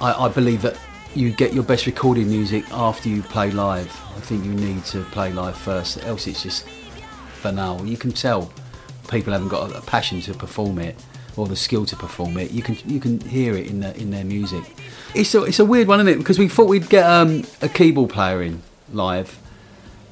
[0.00, 0.76] I, I believe that
[1.14, 3.88] you get your best recorded music after you play live.
[4.16, 6.66] I think you need to play live first, else it's just
[7.42, 7.84] banal.
[7.86, 8.52] You can tell
[9.08, 10.96] people haven't got a, a passion to perform it
[11.36, 12.50] or the skill to perform it.
[12.50, 14.64] You can you can hear it in the, in their music.
[15.14, 16.18] It's a, it's a weird one, isn't it?
[16.18, 19.38] Because we thought we'd get um, a keyboard player in live,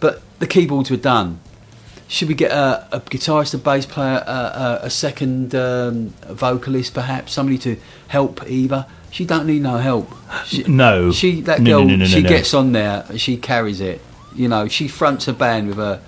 [0.00, 1.40] but the keyboards were done.
[2.08, 6.92] Should we get a, a guitarist, a bass player, a, a, a second um, vocalist,
[6.94, 7.76] perhaps somebody to
[8.08, 8.86] help Eva?
[9.10, 10.10] She don't need no help.
[10.46, 11.10] She, No.
[11.10, 11.80] she that girl.
[11.84, 13.04] no, no, no, she gets on there.
[13.18, 14.00] She carries it.
[14.34, 16.00] You know, she fronts a band with her,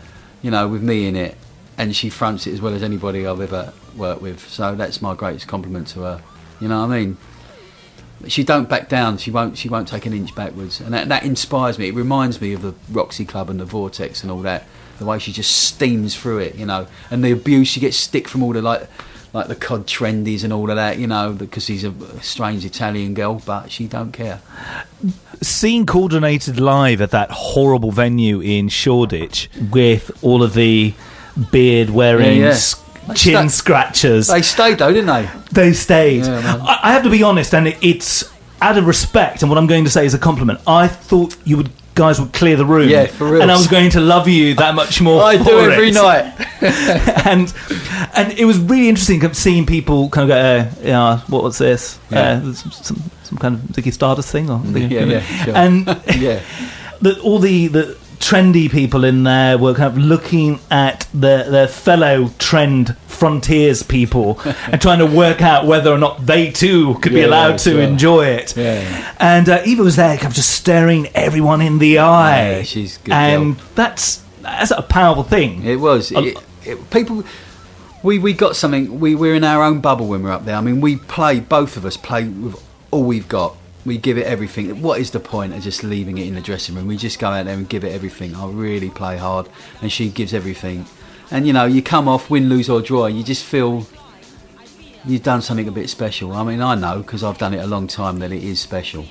[0.42, 1.37] you know, with me in it,
[1.77, 4.48] and she fronts it as well as anybody I've ever worked with.
[4.48, 6.22] So that's my greatest compliment to her.
[6.61, 7.16] You know what I mean?
[8.28, 9.18] She don't back down.
[9.18, 9.59] She won't.
[9.59, 11.88] She won't take an inch backwards, and that, that inspires me.
[11.88, 14.64] It reminds me of the Roxy Club and the Vortex and all that.
[14.98, 18.28] The way she just steams through it, you know, and the abuse she gets stick
[18.28, 18.88] from all the like,
[19.35, 23.12] like the cod trendies and all of that, you know, because she's a strange Italian
[23.12, 24.40] girl, but she don't care.
[25.42, 30.94] Seeing Cauldronated live at that horrible venue in Shoreditch with all of the
[31.50, 32.54] beard wearing Yeah, yeah.
[33.08, 34.28] They chin sta- scratchers.
[34.28, 35.28] They stayed though, didn't they?
[35.52, 36.24] They stayed.
[36.24, 36.58] Yeah.
[36.66, 38.24] I, I have to be honest, and it, it's
[38.62, 40.60] out of respect, and what I'm going to say is a compliment.
[40.66, 43.42] I thought you would guys would clear the room, Yeah, for real.
[43.42, 45.22] and I was going to love you that much more.
[45.22, 45.94] I do every it.
[45.94, 46.34] night.
[47.26, 47.52] and
[48.14, 51.98] and it was really interesting seeing people kind of go, uh, yeah, what was this?
[52.10, 52.40] Yeah.
[52.44, 55.56] Uh, some, some, some kind of Ziggy Stardust thing, or Yeah, yeah, sure.
[55.56, 55.86] and
[56.16, 56.40] yeah.
[57.00, 61.68] the, all the the trendy people in there were kind of looking at their their
[61.68, 64.40] fellow trend frontiers people
[64.72, 67.70] and trying to work out whether or not they too could be Yeah, allowed to
[67.72, 67.80] sure.
[67.82, 68.56] enjoy it.
[68.56, 69.14] Yeah.
[69.20, 72.50] And uh, Eva was there, kind of just staring everyone in the eye.
[72.58, 73.66] Yeah, she's good and girl.
[73.74, 75.62] that's that's a powerful thing.
[75.64, 76.10] It was.
[76.10, 77.24] It, it, people,
[78.02, 79.00] we we got something.
[79.00, 80.56] We we're in our own bubble when we're up there.
[80.56, 81.40] I mean, we play.
[81.40, 82.56] Both of us play with
[82.90, 83.56] all we've got.
[83.87, 84.81] We give it everything.
[84.81, 86.87] What is the point of just leaving it in the dressing room?
[86.87, 88.35] We just go out there and give it everything.
[88.35, 89.49] I really play hard,
[89.83, 90.87] and she gives everything.
[91.31, 93.87] And you know, you come off win, lose or draw, and you just feel
[95.05, 96.33] you've done something a bit special.
[96.33, 99.05] I mean, I know because I've done it a long time that it is special,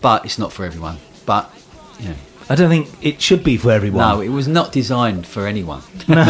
[0.00, 0.96] but it's not for everyone.
[1.26, 1.50] But
[1.98, 2.14] you know,
[2.48, 3.98] I don't think it should be for everyone.
[4.00, 5.82] no, it was not designed for anyone.
[6.08, 6.24] no,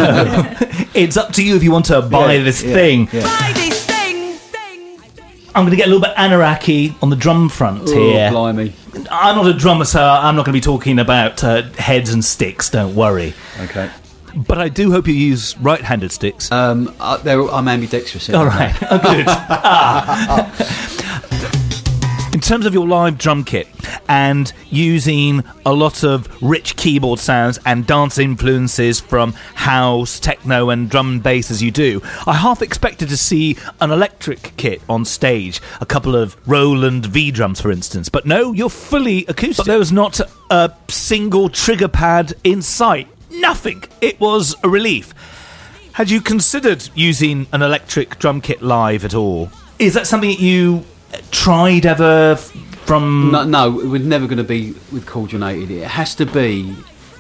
[0.95, 3.09] it's up to you if you want to buy Yeah, this yeah, thing.
[3.13, 3.23] yeah.
[5.55, 8.31] I'm going to get a little bit anarchy on the drum front Oh, here.
[8.31, 8.73] blimey.
[9.11, 12.25] I'm not a drummer, so I'm not going to be talking about uh, heads and
[12.25, 12.71] sticks.
[12.71, 13.35] Don't worry.
[13.61, 13.91] Okay.
[14.37, 16.53] But I do hope you use right-handed sticks.
[16.53, 18.31] Um, uh, they're, I'm ambidextrous.
[18.31, 18.77] All right.
[18.91, 19.25] Oh, good.
[19.29, 20.97] Ah.
[22.41, 23.69] In terms of your live drum kit
[24.09, 30.89] and using a lot of rich keyboard sounds and dance influences from house, techno, and
[30.89, 35.05] drum and bass as you do, I half expected to see an electric kit on
[35.05, 38.09] stage, a couple of Roland V drums, for instance.
[38.09, 39.67] But no, you're fully acoustic.
[39.67, 43.07] But there was not a single trigger pad in sight.
[43.31, 43.85] Nothing.
[44.01, 45.13] It was a relief.
[45.93, 49.51] Had you considered using an electric drum kit live at all?
[49.79, 50.87] Is that something that you
[51.31, 53.31] tried ever from?
[53.33, 55.71] No, no, was never going to be with Cauldronated.
[55.71, 56.75] It has to be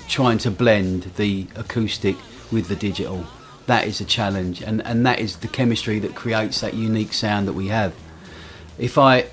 [0.08, 2.16] trying to blend the acoustic
[2.50, 3.26] with the digital.
[3.66, 7.46] That is a challenge, and, and that is the chemistry that creates that unique sound
[7.46, 7.94] that we have.
[8.78, 9.26] If I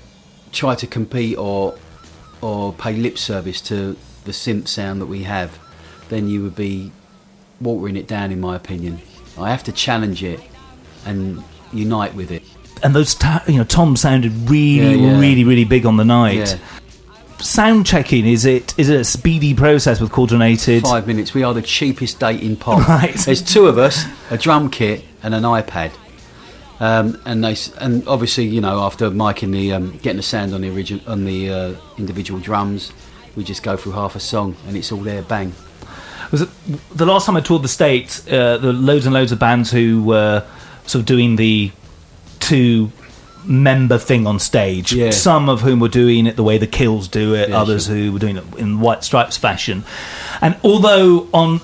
[0.52, 1.76] try to compete or
[2.40, 5.58] or pay lip service to the synth sound that we have,
[6.08, 6.92] then you would be
[7.60, 9.00] watering it down, in my opinion.
[9.36, 10.40] I have to challenge it
[11.04, 11.42] and
[11.72, 12.42] unite with it.
[12.82, 15.20] And those, ta- you know, Tom sounded really, Yeah, yeah.
[15.20, 16.36] really, really big on the night.
[16.50, 16.58] Yeah.
[17.40, 20.82] Sound checking is it is it a speedy process with Cauldronated?
[20.82, 21.34] Five minutes.
[21.34, 22.78] We are the cheapest date in pop.
[22.88, 23.14] Right.
[23.14, 25.92] There's two of us, a drum kit and an iPad.
[26.80, 30.62] Um, and they and obviously you know after miking the um, getting the sound on
[30.62, 32.92] the origin on the uh, individual drums,
[33.36, 35.22] we just go through half a song and it's all there.
[35.22, 35.52] Bang.
[36.32, 36.48] Was it
[36.92, 38.26] the last time I toured the states?
[38.26, 40.44] Uh, there were loads and loads of bands who were
[40.86, 41.70] sort of doing the
[42.48, 42.90] two
[43.44, 44.92] member thing on stage.
[44.92, 45.10] Yeah.
[45.10, 47.48] Some of whom were doing it the way the Kills do it.
[47.48, 47.94] Yeah, others sure.
[47.96, 49.84] who were doing it in White Stripes fashion.
[50.40, 51.60] And although on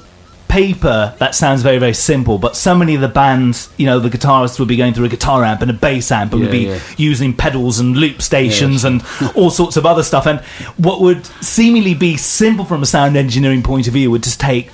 [0.47, 4.09] paper that sounds very very simple, but so many of the bands, you know, the
[4.09, 6.66] guitarists would be going through a guitar amp and a bass amp and would be
[6.66, 6.81] Yeah, yeah.
[6.97, 9.03] using pedals and loop stations and
[9.35, 10.27] all sorts of other stuff.
[10.27, 10.40] And
[10.79, 14.70] what would seemingly be simple from a sound engineering point of view would just take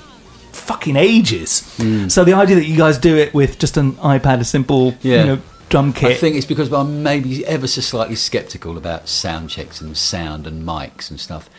[0.51, 1.61] fucking ages.
[1.77, 2.07] Hmm.
[2.09, 5.19] So the idea that you guys do it with just an iPad, a simple Yeah.
[5.21, 6.11] you know, drum kit.
[6.11, 10.45] I think it's because I'm maybe ever so slightly sceptical about sound checks and sound
[10.45, 11.49] and mics and stuff.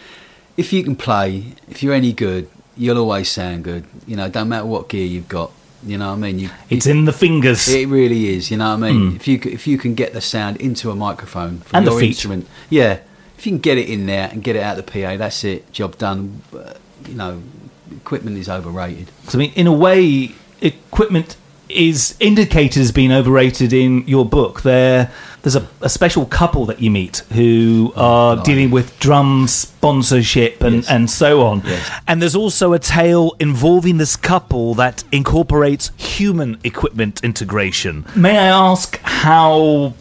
[0.57, 3.87] If you can play, if you're any good, you'll always sound good.
[4.07, 5.51] You know, don't matter what gear you've got.
[5.85, 6.39] You know what I mean?
[6.39, 7.69] You, it's in the fingers.
[7.69, 8.51] It really is.
[8.51, 9.17] You know what I mean?
[9.17, 12.05] If you if you can get the sound into a microphone from And the your
[12.05, 13.01] instrument, yeah.
[13.37, 15.73] If you can get it in there and get it out the PA, that's it.
[15.73, 16.43] Job done.
[16.57, 16.75] Uh,
[17.09, 17.43] you know,
[17.91, 19.11] equipment is overrated.
[19.27, 21.37] So, I mean, in a way, equipment
[21.73, 24.63] is indicated as being overrated in your book.
[24.63, 25.11] There,
[25.43, 28.45] there's a, a special couple that you meet who oh, are blimey.
[28.45, 30.89] dealing with drum sponsorship and, Yes.
[30.91, 31.63] and so on.
[31.65, 31.91] Yes.
[32.07, 38.05] And there's also a tale involving this couple that incorporates human equipment integration.
[38.15, 39.95] May I ask how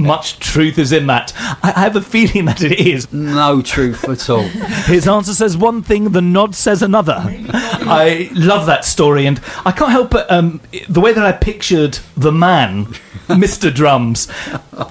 [0.00, 1.32] much truth is in that?
[1.36, 3.10] I I have a feeling that it is.
[3.10, 4.42] No truth at all.
[4.86, 7.22] His answer says one thing, the nod says another.
[7.24, 11.98] I love that story, and I can't help but um, the way that I pictured
[12.16, 12.86] the man,
[13.28, 13.72] Mr.
[13.72, 14.28] Drums,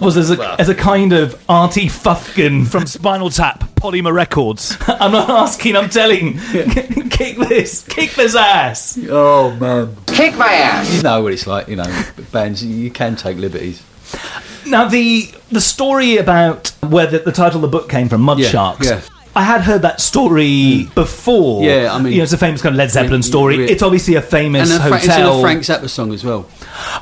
[0.02, 4.78] was as a, as a kind of Artie Fufkin from Spinal Tap, Polymer Records.
[4.88, 6.39] I'm not asking, I'm telling.
[7.10, 8.98] kick this, kick this ass.
[9.10, 9.95] Oh man.
[10.08, 10.95] Kick my ass!
[10.95, 13.84] You know what it's like, you know, bands, you can take liberties.
[14.65, 18.39] Now, the the story about where the, the title of the book came from, Mud
[18.39, 18.88] Yeah, Sharks.
[18.88, 19.02] yeah.
[19.36, 21.63] I had heard that story before.
[21.63, 23.56] Yeah, I mean- you know, it's a famous kind of Led Zeppelin Yeah, story.
[23.58, 23.72] yeah.
[23.72, 25.39] It's obviously a famous And a Fra- it's in hotel.
[25.39, 26.50] a Frank Zappa song as well.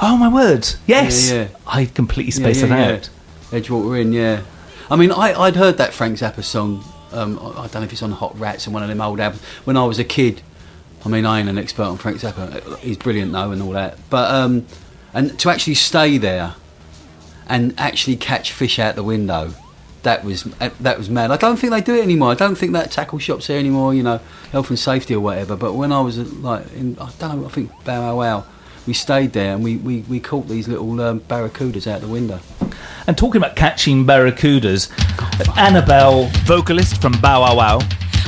[0.01, 0.67] Oh my word!
[0.85, 1.47] Yes, Yeah, yeah.
[1.65, 2.91] I completely spaced yeah, it yeah.
[2.95, 3.09] out.
[3.51, 4.41] Edgewater Inn, yeah.
[4.89, 6.83] I mean, I, I'd heard that Frank Zappa song.
[7.13, 9.19] Um, I I don't know if it's on Hot Rats and one of them old
[9.19, 9.41] albums.
[9.63, 10.41] When I was a kid,
[11.05, 12.77] I mean, I ain't an expert on Frank Zappa.
[12.79, 13.97] He's brilliant though, and all that.
[14.09, 14.65] But um,
[15.13, 16.55] and to actually stay there
[17.47, 19.53] and actually catch fish out the window,
[20.03, 21.31] that was that was mad.
[21.31, 22.31] I don't think they do it anymore.
[22.31, 23.93] I don't think that tackle shops there anymore.
[23.93, 24.19] You know,
[24.51, 25.55] health and safety or whatever.
[25.55, 27.47] But when I was like, in, I don't know.
[27.47, 28.45] I think Bow Wow Wow.
[28.85, 32.39] We stayed there and we, we, we caught these little um, barracudas out the window.
[33.05, 34.89] And talking about catching barracudas,
[35.57, 37.79] Annabella, vocalist from Bow Wow Wow,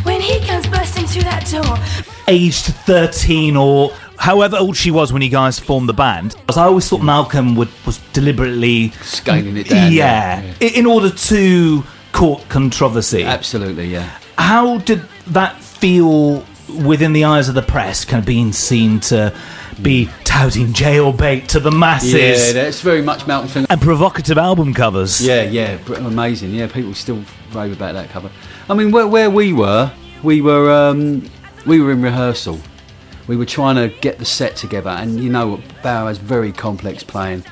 [0.04, 1.78] When he comes bursting through that door,
[2.28, 6.36] aged 13 or however old she was when you guys formed the band.
[6.56, 9.92] I always thought Malcolm would, was deliberately Scaling it down.
[9.92, 10.54] yeah, yeah.
[10.62, 13.24] i- in order to court controversy.
[13.24, 14.10] Absolutely, yeah.
[14.38, 16.46] How did that feel
[16.86, 19.34] within the eyes of the press, kind of being seen to
[19.82, 23.66] be touting jailbait to the masses Yeah, that's very much Malcolm thing.
[23.70, 25.20] and provocative album covers?
[25.26, 26.52] Yeah, yeah, amazing.
[26.54, 28.30] Yeah, people still rave about that cover.
[28.70, 31.30] I mean, where, where we were, we were um,
[31.66, 32.60] we were in rehearsal.
[33.30, 37.04] We were trying to get the set together, and you know Bauer has very complex
[37.04, 37.46] playing.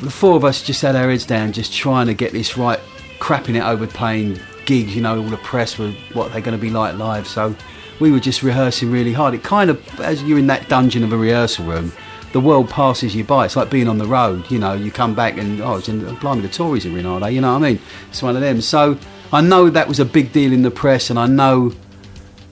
[0.00, 2.78] The four of us just had our heads down, just trying to get this right,
[3.18, 4.94] crapping it over playing gigs.
[4.94, 7.26] You know, all the press were what they're going to be like live.
[7.26, 7.56] So
[7.98, 9.34] we were just rehearsing really hard.
[9.34, 11.92] It kind of, as you're in that dungeon of a rehearsal room,
[12.32, 13.46] the world passes you by.
[13.46, 14.48] It's like being on the road.
[14.48, 17.18] You know, you come back and oh, it's in, blimey, the Tories are in, are
[17.18, 17.32] they?
[17.32, 17.80] You know what I mean?
[18.10, 18.60] It's one of them.
[18.60, 18.96] So
[19.32, 21.72] I know that was a big deal in the press, and I know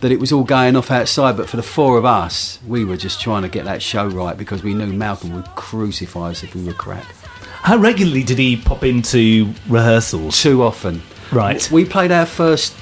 [0.02, 1.36] that it was all going off outside.
[1.36, 4.36] But for the four of us, we were just trying to get that show right
[4.36, 7.06] because we knew Malcolm would crucify us if we were crap.
[7.62, 10.42] How regularly did he pop into rehearsals?
[10.42, 11.00] Too often.
[11.30, 11.70] Right.
[11.70, 12.74] We played our first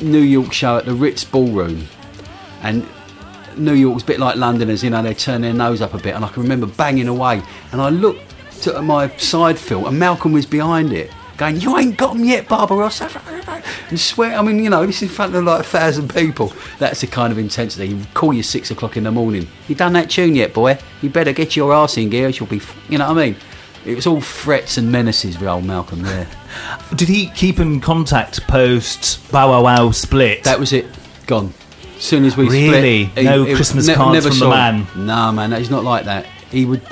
[0.00, 1.88] New York show at the Ritz Ballroom,
[2.62, 2.86] and
[3.56, 5.98] New York was a bit like Londoners, you know, they turn their nose up a
[5.98, 9.98] bit, and I can remember banging away, and I looked at my side fill, and
[9.98, 13.08] Malcolm was behind it, going, "You ain't got 'em yet, Barbarossa,"
[13.90, 14.36] and swear.
[14.38, 16.52] I mean, you know, this is in front of like a thousand people.
[16.78, 17.88] That's the kind of intensity.
[17.88, 19.48] You call you six o'clock in the morning.
[19.68, 20.78] You done that tune yet, boy?
[21.00, 22.28] You better get your arse in gear.
[22.28, 23.36] You'll be, f-" you know what I mean?
[23.86, 26.26] It was all threats and menaces with old Malcolm there.
[26.94, 30.42] Did he keep in contact post Bow Wow Wow split?
[30.44, 30.86] That was it.
[31.26, 31.54] Gone.
[31.96, 33.06] As soon as we Really?
[33.06, 34.82] split, No Christmas cards from the man?
[34.84, 35.06] him.
[35.06, 36.26] No, man, he's not like that.
[36.50, 36.82] He would.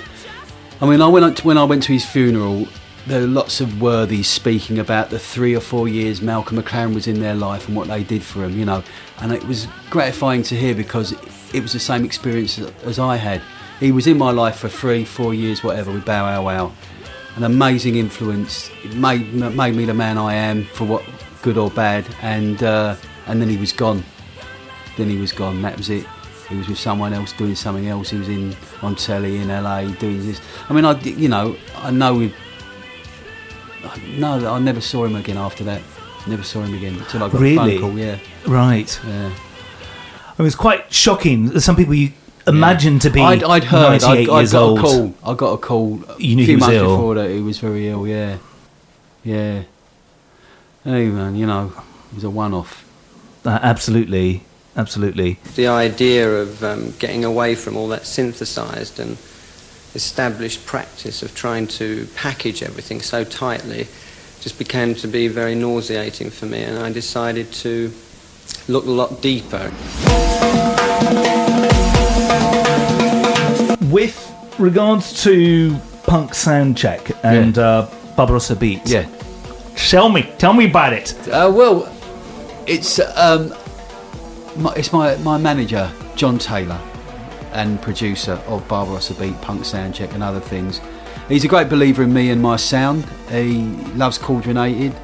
[0.81, 2.67] I mean, I went when I went to his funeral.
[3.07, 7.07] There are lots of worthies speaking about the three or four years Malcolm McLaren was
[7.07, 8.83] in their life and what they did for him, you know.
[9.19, 11.13] And it was gratifying to hear because
[11.55, 13.43] it was the same experience as I had.
[13.79, 16.73] He was in my life for three, four years, whatever, with Bow Wow Wow.
[17.37, 18.71] An amazing influence.
[18.83, 21.05] It made, made me the man I am, for what
[21.43, 22.07] good or bad.
[22.23, 22.97] And uh,
[23.27, 24.03] and then he was gone.
[24.97, 25.63] Then he was gone.
[25.63, 26.07] That was it.
[26.49, 28.11] He was with someone else doing something else.
[28.11, 30.41] He was in on telly in LA doing this.
[30.69, 32.35] I mean, I you know I know we.
[34.19, 35.83] No, I never saw him again after that.
[36.27, 37.77] Never saw him again until I got Really?
[37.77, 37.99] a phone call.
[37.99, 39.01] Yeah, Right.
[39.07, 39.31] yeah.
[40.39, 41.59] I mean, it's quite shocking.
[41.61, 42.13] Some people you
[42.47, 44.03] imagine to be I'd, I'd heard.
[44.03, 44.79] 98 I'd, I'd years got old.
[44.79, 45.15] a call.
[45.25, 46.01] I got a call.
[46.19, 46.97] You knew a he few was months ill.
[46.97, 47.31] before that.
[47.31, 48.07] He was very ill.
[48.07, 48.39] Yeah,
[49.25, 49.63] yeah.
[50.85, 51.73] Hey man, you know,
[52.11, 52.85] it was a one-off.
[53.45, 54.43] Uh, absolutely,
[54.77, 55.39] absolutely.
[55.55, 59.17] the idea of um, getting away from all that synthesized and
[59.97, 63.89] established practice of trying to package everything so tightly
[64.41, 67.91] just began to be very nauseating for me and I decided to
[68.69, 69.73] look a lot deeper.
[73.91, 74.17] With
[74.59, 79.07] regards to Punk Soundcheck and uh, Barbarossa Beats, Yeah.
[79.77, 81.15] tell me, tell me about it.
[81.29, 81.89] Uh, well,
[82.67, 83.55] it's um,
[84.57, 86.81] my, it's my my manager John Taylor
[87.53, 90.81] and producer of Barbarossa Beat, Punk Soundcheck, and other things.
[91.29, 93.05] He's a great believer in me and my sound.
[93.31, 93.63] He
[93.95, 94.95] loves Cauldronated,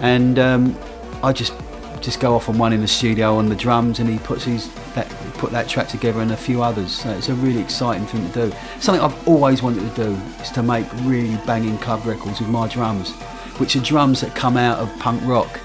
[0.00, 0.78] and um,
[1.22, 1.52] I just
[2.00, 4.72] just go off on one in the studio on the drums, and he puts his
[4.94, 6.92] that put that track together and a few others.
[6.92, 8.56] So it's a really exciting thing to do.
[8.80, 10.10] Something I've always wanted to do
[10.40, 13.10] is to make really banging club records with my drums,
[13.58, 15.60] which are drums that come out of punk rock,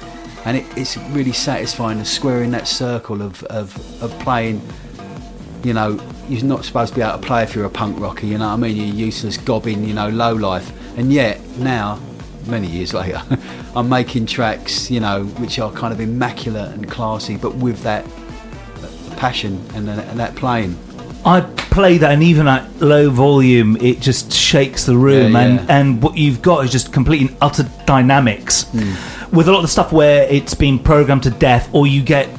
[0.45, 4.61] and it, it's really satisfying to square in that circle of, of, of playing
[5.65, 5.99] you know,
[6.29, 8.47] you're not supposed to be able to play if you're a punk rocker, you know
[8.47, 8.77] what I mean?
[8.77, 10.71] You're useless, gobbing, you know, low life.
[10.97, 11.99] And yet, now,
[12.47, 13.21] many years later,
[13.75, 18.05] I'm making tracks, you know, which are kind of immaculate and classy, but with that
[19.17, 20.77] passion and, that- and that playing.
[21.25, 25.33] I play that, and even at low volume, it just shakes the room.
[25.33, 25.65] Yeah, And yeah.
[25.79, 28.65] and what you've got is just complete and utter dynamics.
[28.65, 29.35] Hmm.
[29.35, 32.29] With a lot of the stuff where it's been programmed to death, or you get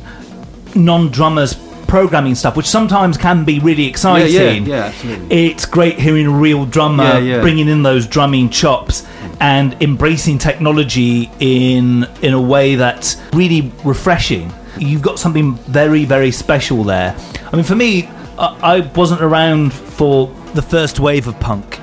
[0.77, 1.55] non-drummers
[1.87, 4.67] programming stuff, which sometimes can be really exciting.
[4.67, 5.47] yeah, yeah, absolutely.
[5.47, 7.41] It's great hearing a real drummer Yeah, yeah.
[7.41, 9.07] bringing in those drumming chops
[9.41, 14.53] and embracing technology in in a way that's really refreshing.
[14.79, 17.17] You've got something very, very special there.
[17.53, 18.09] I mean, for me,
[18.39, 21.79] I, I wasn't around for the first wave of punk,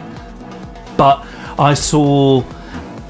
[0.97, 1.25] but
[1.57, 2.43] I saw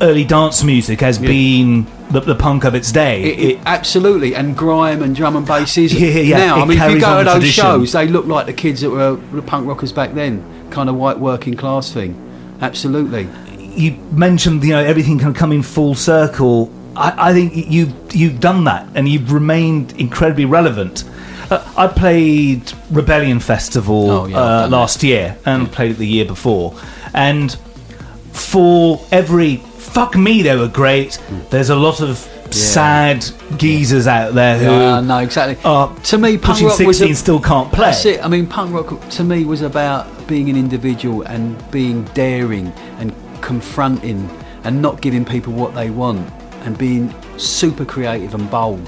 [0.02, 3.24] early dance music as being the, the punk of its day.
[3.24, 6.56] It, it, absolutely, and grime and drum and bass is Yeah, yeah, now.
[6.62, 7.64] I mean, if you go to those tradition.
[7.64, 10.96] shows, they look like the kids that were the punk rockers back then, kind of
[10.96, 12.20] white working class thing.
[12.62, 13.28] Absolutely.
[13.76, 16.72] you mentioned, you know, everything can come in full circle.
[16.96, 21.04] I, I think you've you've done that, and you've remained incredibly relevant.
[21.50, 26.26] Uh, I played Rebellion Festival Oh, yeah, uh, last year, and played it the year
[26.26, 26.80] before.
[27.14, 27.56] And
[28.32, 29.62] for every
[29.94, 31.20] fuck me, they were great.
[31.50, 32.18] There's a lot of
[32.52, 33.26] sad
[33.58, 35.58] geezers out there who Yeah, no, exactly.
[35.66, 37.86] are to me, punk pushing rock was a- still can't play.
[37.88, 38.24] That's it.
[38.24, 43.14] I mean, punk rock to me was about being an individual and being daring and
[43.42, 44.30] confronting
[44.64, 46.28] and not giving people what they want
[46.64, 48.88] and being super creative and bold.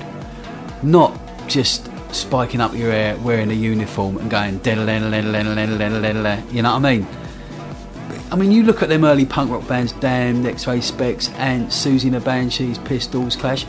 [0.83, 6.85] Not just spiking up your hair, wearing a uniform and going "Diddle-diddle-diddle-diddle-diddle-diddle-diddle," you know what
[6.85, 7.07] I mean?
[8.31, 12.05] I mean, you look at them early punk rock bands, Damned, X-Ray Spex, Ants, Siouxsie
[12.05, 13.65] and the Banshees, Pistols, Clash.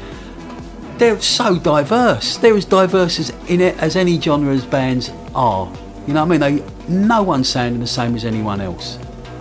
[0.98, 2.38] They're so diverse.
[2.38, 5.70] They're as diverse as in it as any genre as bands are.
[6.06, 6.58] You know what I mean?
[6.66, 8.98] They, no one sounding the same as anyone else.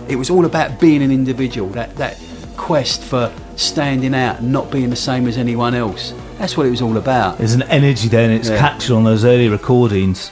[0.08, 1.68] It was all about being an individual.
[1.70, 2.20] That that
[2.56, 6.12] quest for standing out and not being the same as anyone else.
[6.38, 7.38] That's what it was all about.
[7.38, 8.58] There's an energy there, and it's Yeah.
[8.58, 10.30] captured on those early recordings.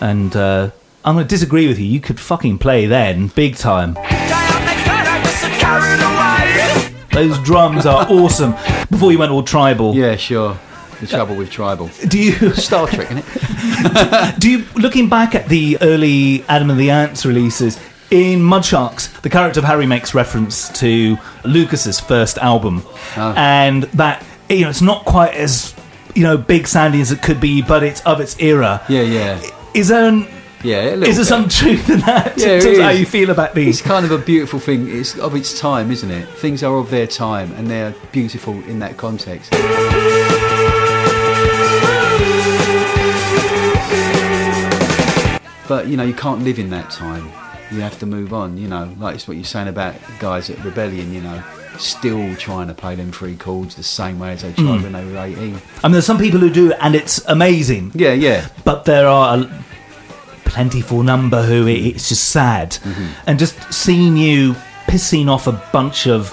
[0.00, 0.70] And uh,
[1.04, 1.86] I'm going to disagree with you.
[1.86, 3.94] You could fucking play then, big time.
[7.12, 8.52] Those drums are awesome.
[8.90, 10.58] Before you went all tribal, Yeah, sure.
[11.00, 11.90] The trouble with tribal.
[12.08, 14.38] do you Star Trek, isn't it?
[14.38, 17.78] do you looking back at the early Adam and the Ants releases?
[18.10, 22.82] In Mudsharks, the character of Harry makes reference to Lucas's first album,
[23.16, 23.34] Ah.
[23.36, 25.74] and that you know it's not quite as
[26.14, 28.82] you know big sounding as it could be, but it's of its era.
[28.88, 29.40] Yeah, yeah.
[29.74, 30.28] Is there an,
[30.64, 31.24] Yeah, is there bit.
[31.26, 32.34] some truth in that?
[32.38, 33.80] Yeah, in terms of you feel about these?
[33.80, 34.88] It's kind of a beautiful thing.
[34.88, 36.28] It's of its time, isn't it?
[36.28, 39.50] Things are of their time, and they're beautiful in that context.
[45.68, 47.30] But you know, you can't live in that time.
[47.70, 48.58] you have to move on.
[48.58, 51.10] You know, like it's what you're saying about guys at Rebellion.
[51.14, 51.42] You know,
[51.78, 54.82] still trying to play them three chords the same way as they tried Mm.
[54.82, 55.58] when they were 18.
[55.82, 57.92] I mean, there's some people who do, and it's amazing.
[57.94, 58.48] Yeah, yeah.
[58.64, 59.48] But there are
[60.52, 63.06] plentiful number who it's just sad, Mm-hmm.
[63.26, 64.54] and just seeing you
[64.86, 66.30] pissing off a bunch of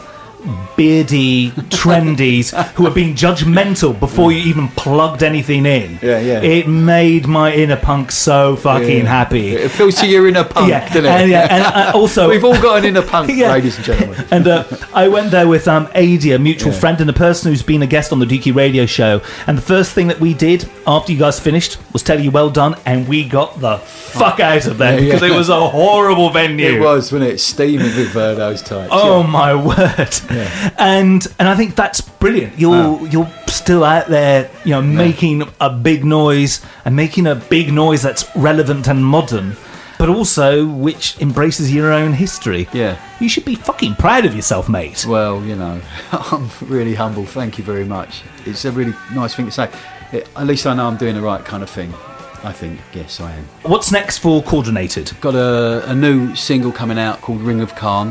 [0.76, 6.00] beardy trendies who are being judgmental before you even plugged anything in.
[6.02, 6.42] Yeah, yeah.
[6.42, 9.04] It made my inner punk so fucking Yeah.
[9.06, 9.50] happy.
[9.56, 11.10] It feels to your inner punk, Yeah, doesn't it?
[11.10, 13.52] and, yeah, and uh, also We've all got an inner punk, Yeah.
[13.52, 14.26] ladies and gentlemen.
[14.32, 14.64] and uh,
[14.94, 16.80] I went there with um, Adi, a mutual Yeah.
[16.80, 19.22] friend and a person who's been a guest on the Dukey Radio Show.
[19.48, 22.50] And the first thing that we did after you guys finished was tell you well
[22.50, 25.14] done, and we got the fuck out of there Yeah, yeah.
[25.16, 26.68] because it was a horrible venue.
[26.68, 27.40] It was, wasn't it?
[27.40, 28.90] Steaming with uh, those types.
[28.92, 29.28] Oh yeah.
[29.28, 30.10] my word!
[30.78, 32.58] And and I think that's brilliant.
[32.60, 33.06] You're Wow.
[33.10, 38.02] you're still out there, you know, making a big noise and making a big noise
[38.02, 39.56] that's relevant and modern,
[39.98, 42.68] but also which embraces your own history.
[42.74, 42.98] Yeah.
[43.20, 45.06] You should be fucking proud of yourself, mate.
[45.06, 47.26] Well, you know, I'm really humble.
[47.26, 48.22] Thank you very much.
[48.46, 49.70] It's a really nice thing to say.
[50.12, 51.94] It, at least I know I'm doing the right kind of thing.
[52.42, 53.44] I think, yes, I am.
[53.64, 55.12] What's next for Cauldronated?
[55.20, 58.10] Got a, a new single coming out called Ring of Khan,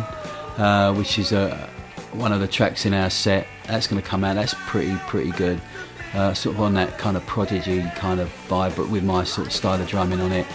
[0.58, 1.68] uh, which is a,
[2.12, 3.46] one of the tracks in our set.
[3.66, 4.34] That's going to come out.
[4.34, 5.60] That's pretty pretty good.
[6.14, 9.46] Uh, sort of on that kind of prodigy kind of vibe, but with my sort
[9.46, 10.46] of style of drumming on it.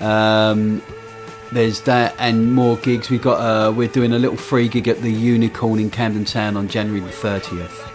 [0.00, 0.82] Um,
[1.52, 3.10] there's that and more gigs.
[3.10, 6.56] We've got uh, we're doing a little free gig at the Unicorn in Camden Town
[6.56, 7.88] on January the 30th.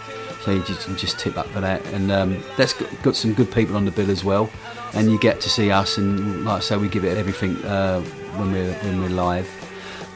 [0.44, 3.50] So you just, just tip up for that, and um, that's got, got some good
[3.52, 4.48] people on the bill as well.
[4.94, 8.00] And you get to see us, and like I say, we give it everything uh,
[8.36, 9.57] when we're when we're live.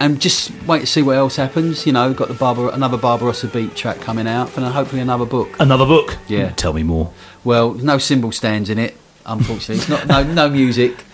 [0.03, 1.87] And just wait to see what else happens.
[1.87, 5.55] You know, got the Barbar- another Barbarossa beat track coming out, and hopefully another book.
[5.61, 6.19] Another book?
[6.27, 6.51] Yeah.
[6.51, 7.13] Tell me more.
[7.45, 9.77] Well, no cymbal stands in it, unfortunately.
[9.77, 11.05] It's not no no music,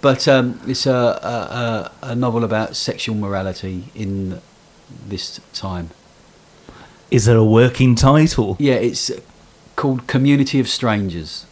[0.00, 4.40] but um, it's a, a, a, novel about sexual morality in
[5.08, 5.90] this time.
[7.10, 8.56] Is there a working title?
[8.60, 9.10] Yeah, it's
[9.74, 11.46] called Community of Strangers.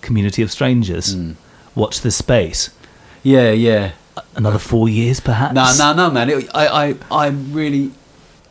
[0.00, 1.12] Community of Strangers.
[1.12, 1.32] Hmm.
[1.74, 2.70] Watch this space.
[3.24, 3.94] Yeah, yeah.
[4.34, 5.54] Another four years, perhaps.
[5.54, 6.30] No, no, no, man.
[6.30, 7.92] It, I, I, I'm really,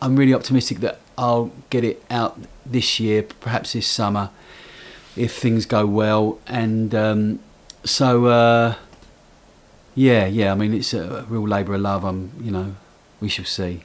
[0.01, 4.29] I'm really optimistic that I'll get it out this year, perhaps this summer,
[5.15, 6.39] if things go well.
[6.47, 7.39] And um,
[7.83, 8.75] so, uh,
[9.95, 10.51] yeah, yeah.
[10.51, 12.03] I mean, it's a real labour of love.
[12.03, 12.75] I'm, you know,
[13.19, 13.83] we shall see.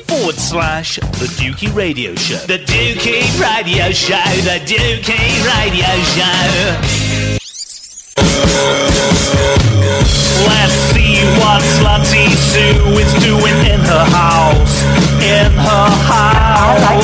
[0.07, 2.37] forward slash the Dukey Radio Show.
[2.47, 4.15] The Dukey Radio Show,
[4.47, 6.79] the Dukey Radio Show.
[10.47, 14.83] Let's see what Slutty Sue is doing in her house.
[15.21, 16.79] In her house.
[16.79, 16.95] I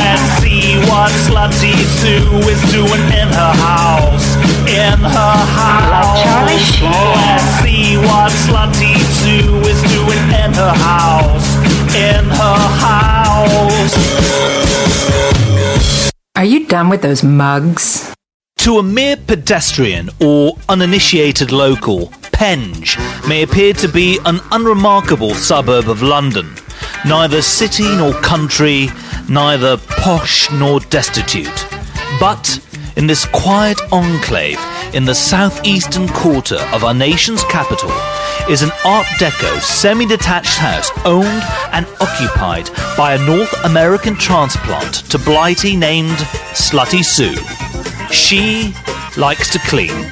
[0.00, 4.36] Let's see what Slutty Sue is doing in her house.
[4.68, 6.24] In her house.
[6.82, 11.48] Let's see what Slutty Sue is doing in her house.
[11.94, 13.94] In her house.
[16.36, 18.14] Are you done with those mugs?
[18.58, 25.88] To a mere pedestrian or uninitiated local, Penge may appear to be an unremarkable suburb
[25.88, 26.54] of London,
[27.06, 28.88] neither city nor country,
[29.28, 31.66] neither posh nor destitute.
[32.20, 32.60] But
[32.96, 34.58] in this quiet enclave
[34.94, 37.90] in the southeastern quarter of our nation's capital
[38.50, 41.42] is an Art Deco semi detached house owned
[41.72, 46.16] and occupied by a North American transplant to Blighty named
[46.54, 47.36] Slutty Sue.
[48.12, 48.74] She
[49.16, 50.10] likes to clean.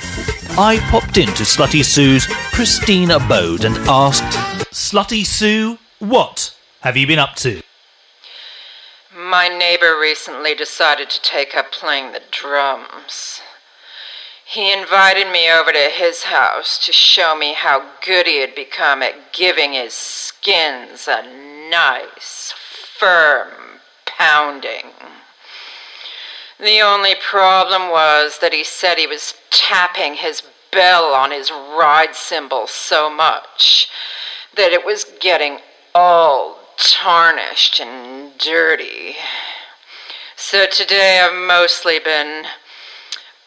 [0.59, 4.23] I popped into Slutty Sue's pristine abode and asked,
[4.73, 6.56] Slutty Sue, what
[6.87, 7.61] have you been up to?
[9.13, 13.41] My neighbor recently decided to take up playing the drums.
[14.45, 19.03] He invited me over to his house to show me how good he had become
[19.03, 21.25] at giving his skins a
[21.69, 22.55] nice,
[22.97, 24.93] firm pounding.
[26.61, 32.15] The only problem was that he said he was tapping his bell on his ride
[32.15, 33.89] cymbal so much
[34.55, 35.59] that it was getting
[35.93, 39.17] all tarnished and dirty.
[40.37, 42.45] So today I've mostly been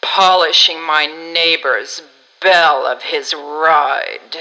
[0.01, 2.01] polishing my neighbor's
[2.41, 4.37] bell of his ride.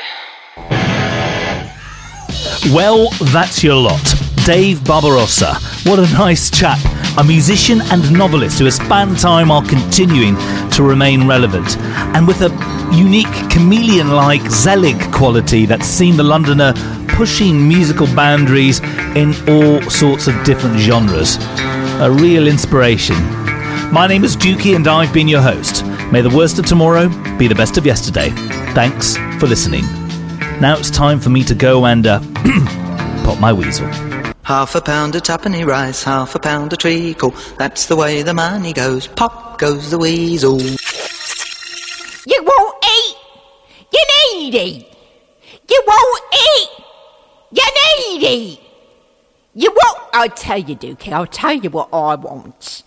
[2.72, 4.14] Well, that's your lot.
[4.44, 5.54] Dave Barbarossa.
[5.84, 6.78] What a nice chap.
[7.18, 10.36] A musician and novelist who has spanned time while continuing
[10.70, 11.76] to remain relevant.
[12.14, 12.50] And with a
[12.94, 16.72] unique chameleon like Zelig quality that's seen the Londoner
[17.18, 18.78] pushing musical boundaries
[19.16, 21.36] in all sorts of different genres.
[22.00, 23.16] A real inspiration.
[23.92, 25.84] My name is Dukey and I've been your host.
[26.12, 28.30] May the worst of tomorrow be the best of yesterday.
[28.72, 29.82] Thanks for listening.
[30.60, 32.20] Now it's time for me to go and uh,
[33.24, 33.88] pop my weasel.
[34.44, 37.34] Half a pound of tuppenny rice, half a pound of treacle.
[37.58, 39.08] That's the way the money goes.
[39.08, 40.60] Pop goes the weasel.
[40.60, 43.16] You won't eat.
[43.92, 44.86] You need eat.
[45.68, 46.77] You won't eat.
[47.50, 48.60] You need eat.
[49.54, 49.98] You won't.
[50.12, 52.82] I'll tell you, Dukey, I'll tell you what I want.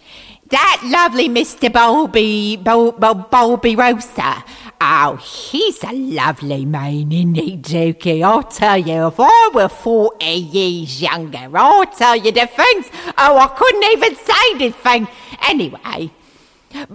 [0.49, 1.71] That lovely Mr.
[1.71, 4.43] Bowlby, Bol, Bol, Bowlby Rosa.
[4.81, 8.23] Oh, he's a lovely man, isn't he, Dukey?
[8.23, 12.89] I'll tell you, if I were 40 years younger, I'll tell you the things.
[13.17, 15.07] Oh, I couldn't even say the thing.
[15.47, 16.11] Anyway,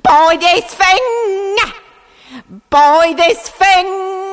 [0.02, 1.56] buy this thing!
[2.68, 4.25] Buy this thing!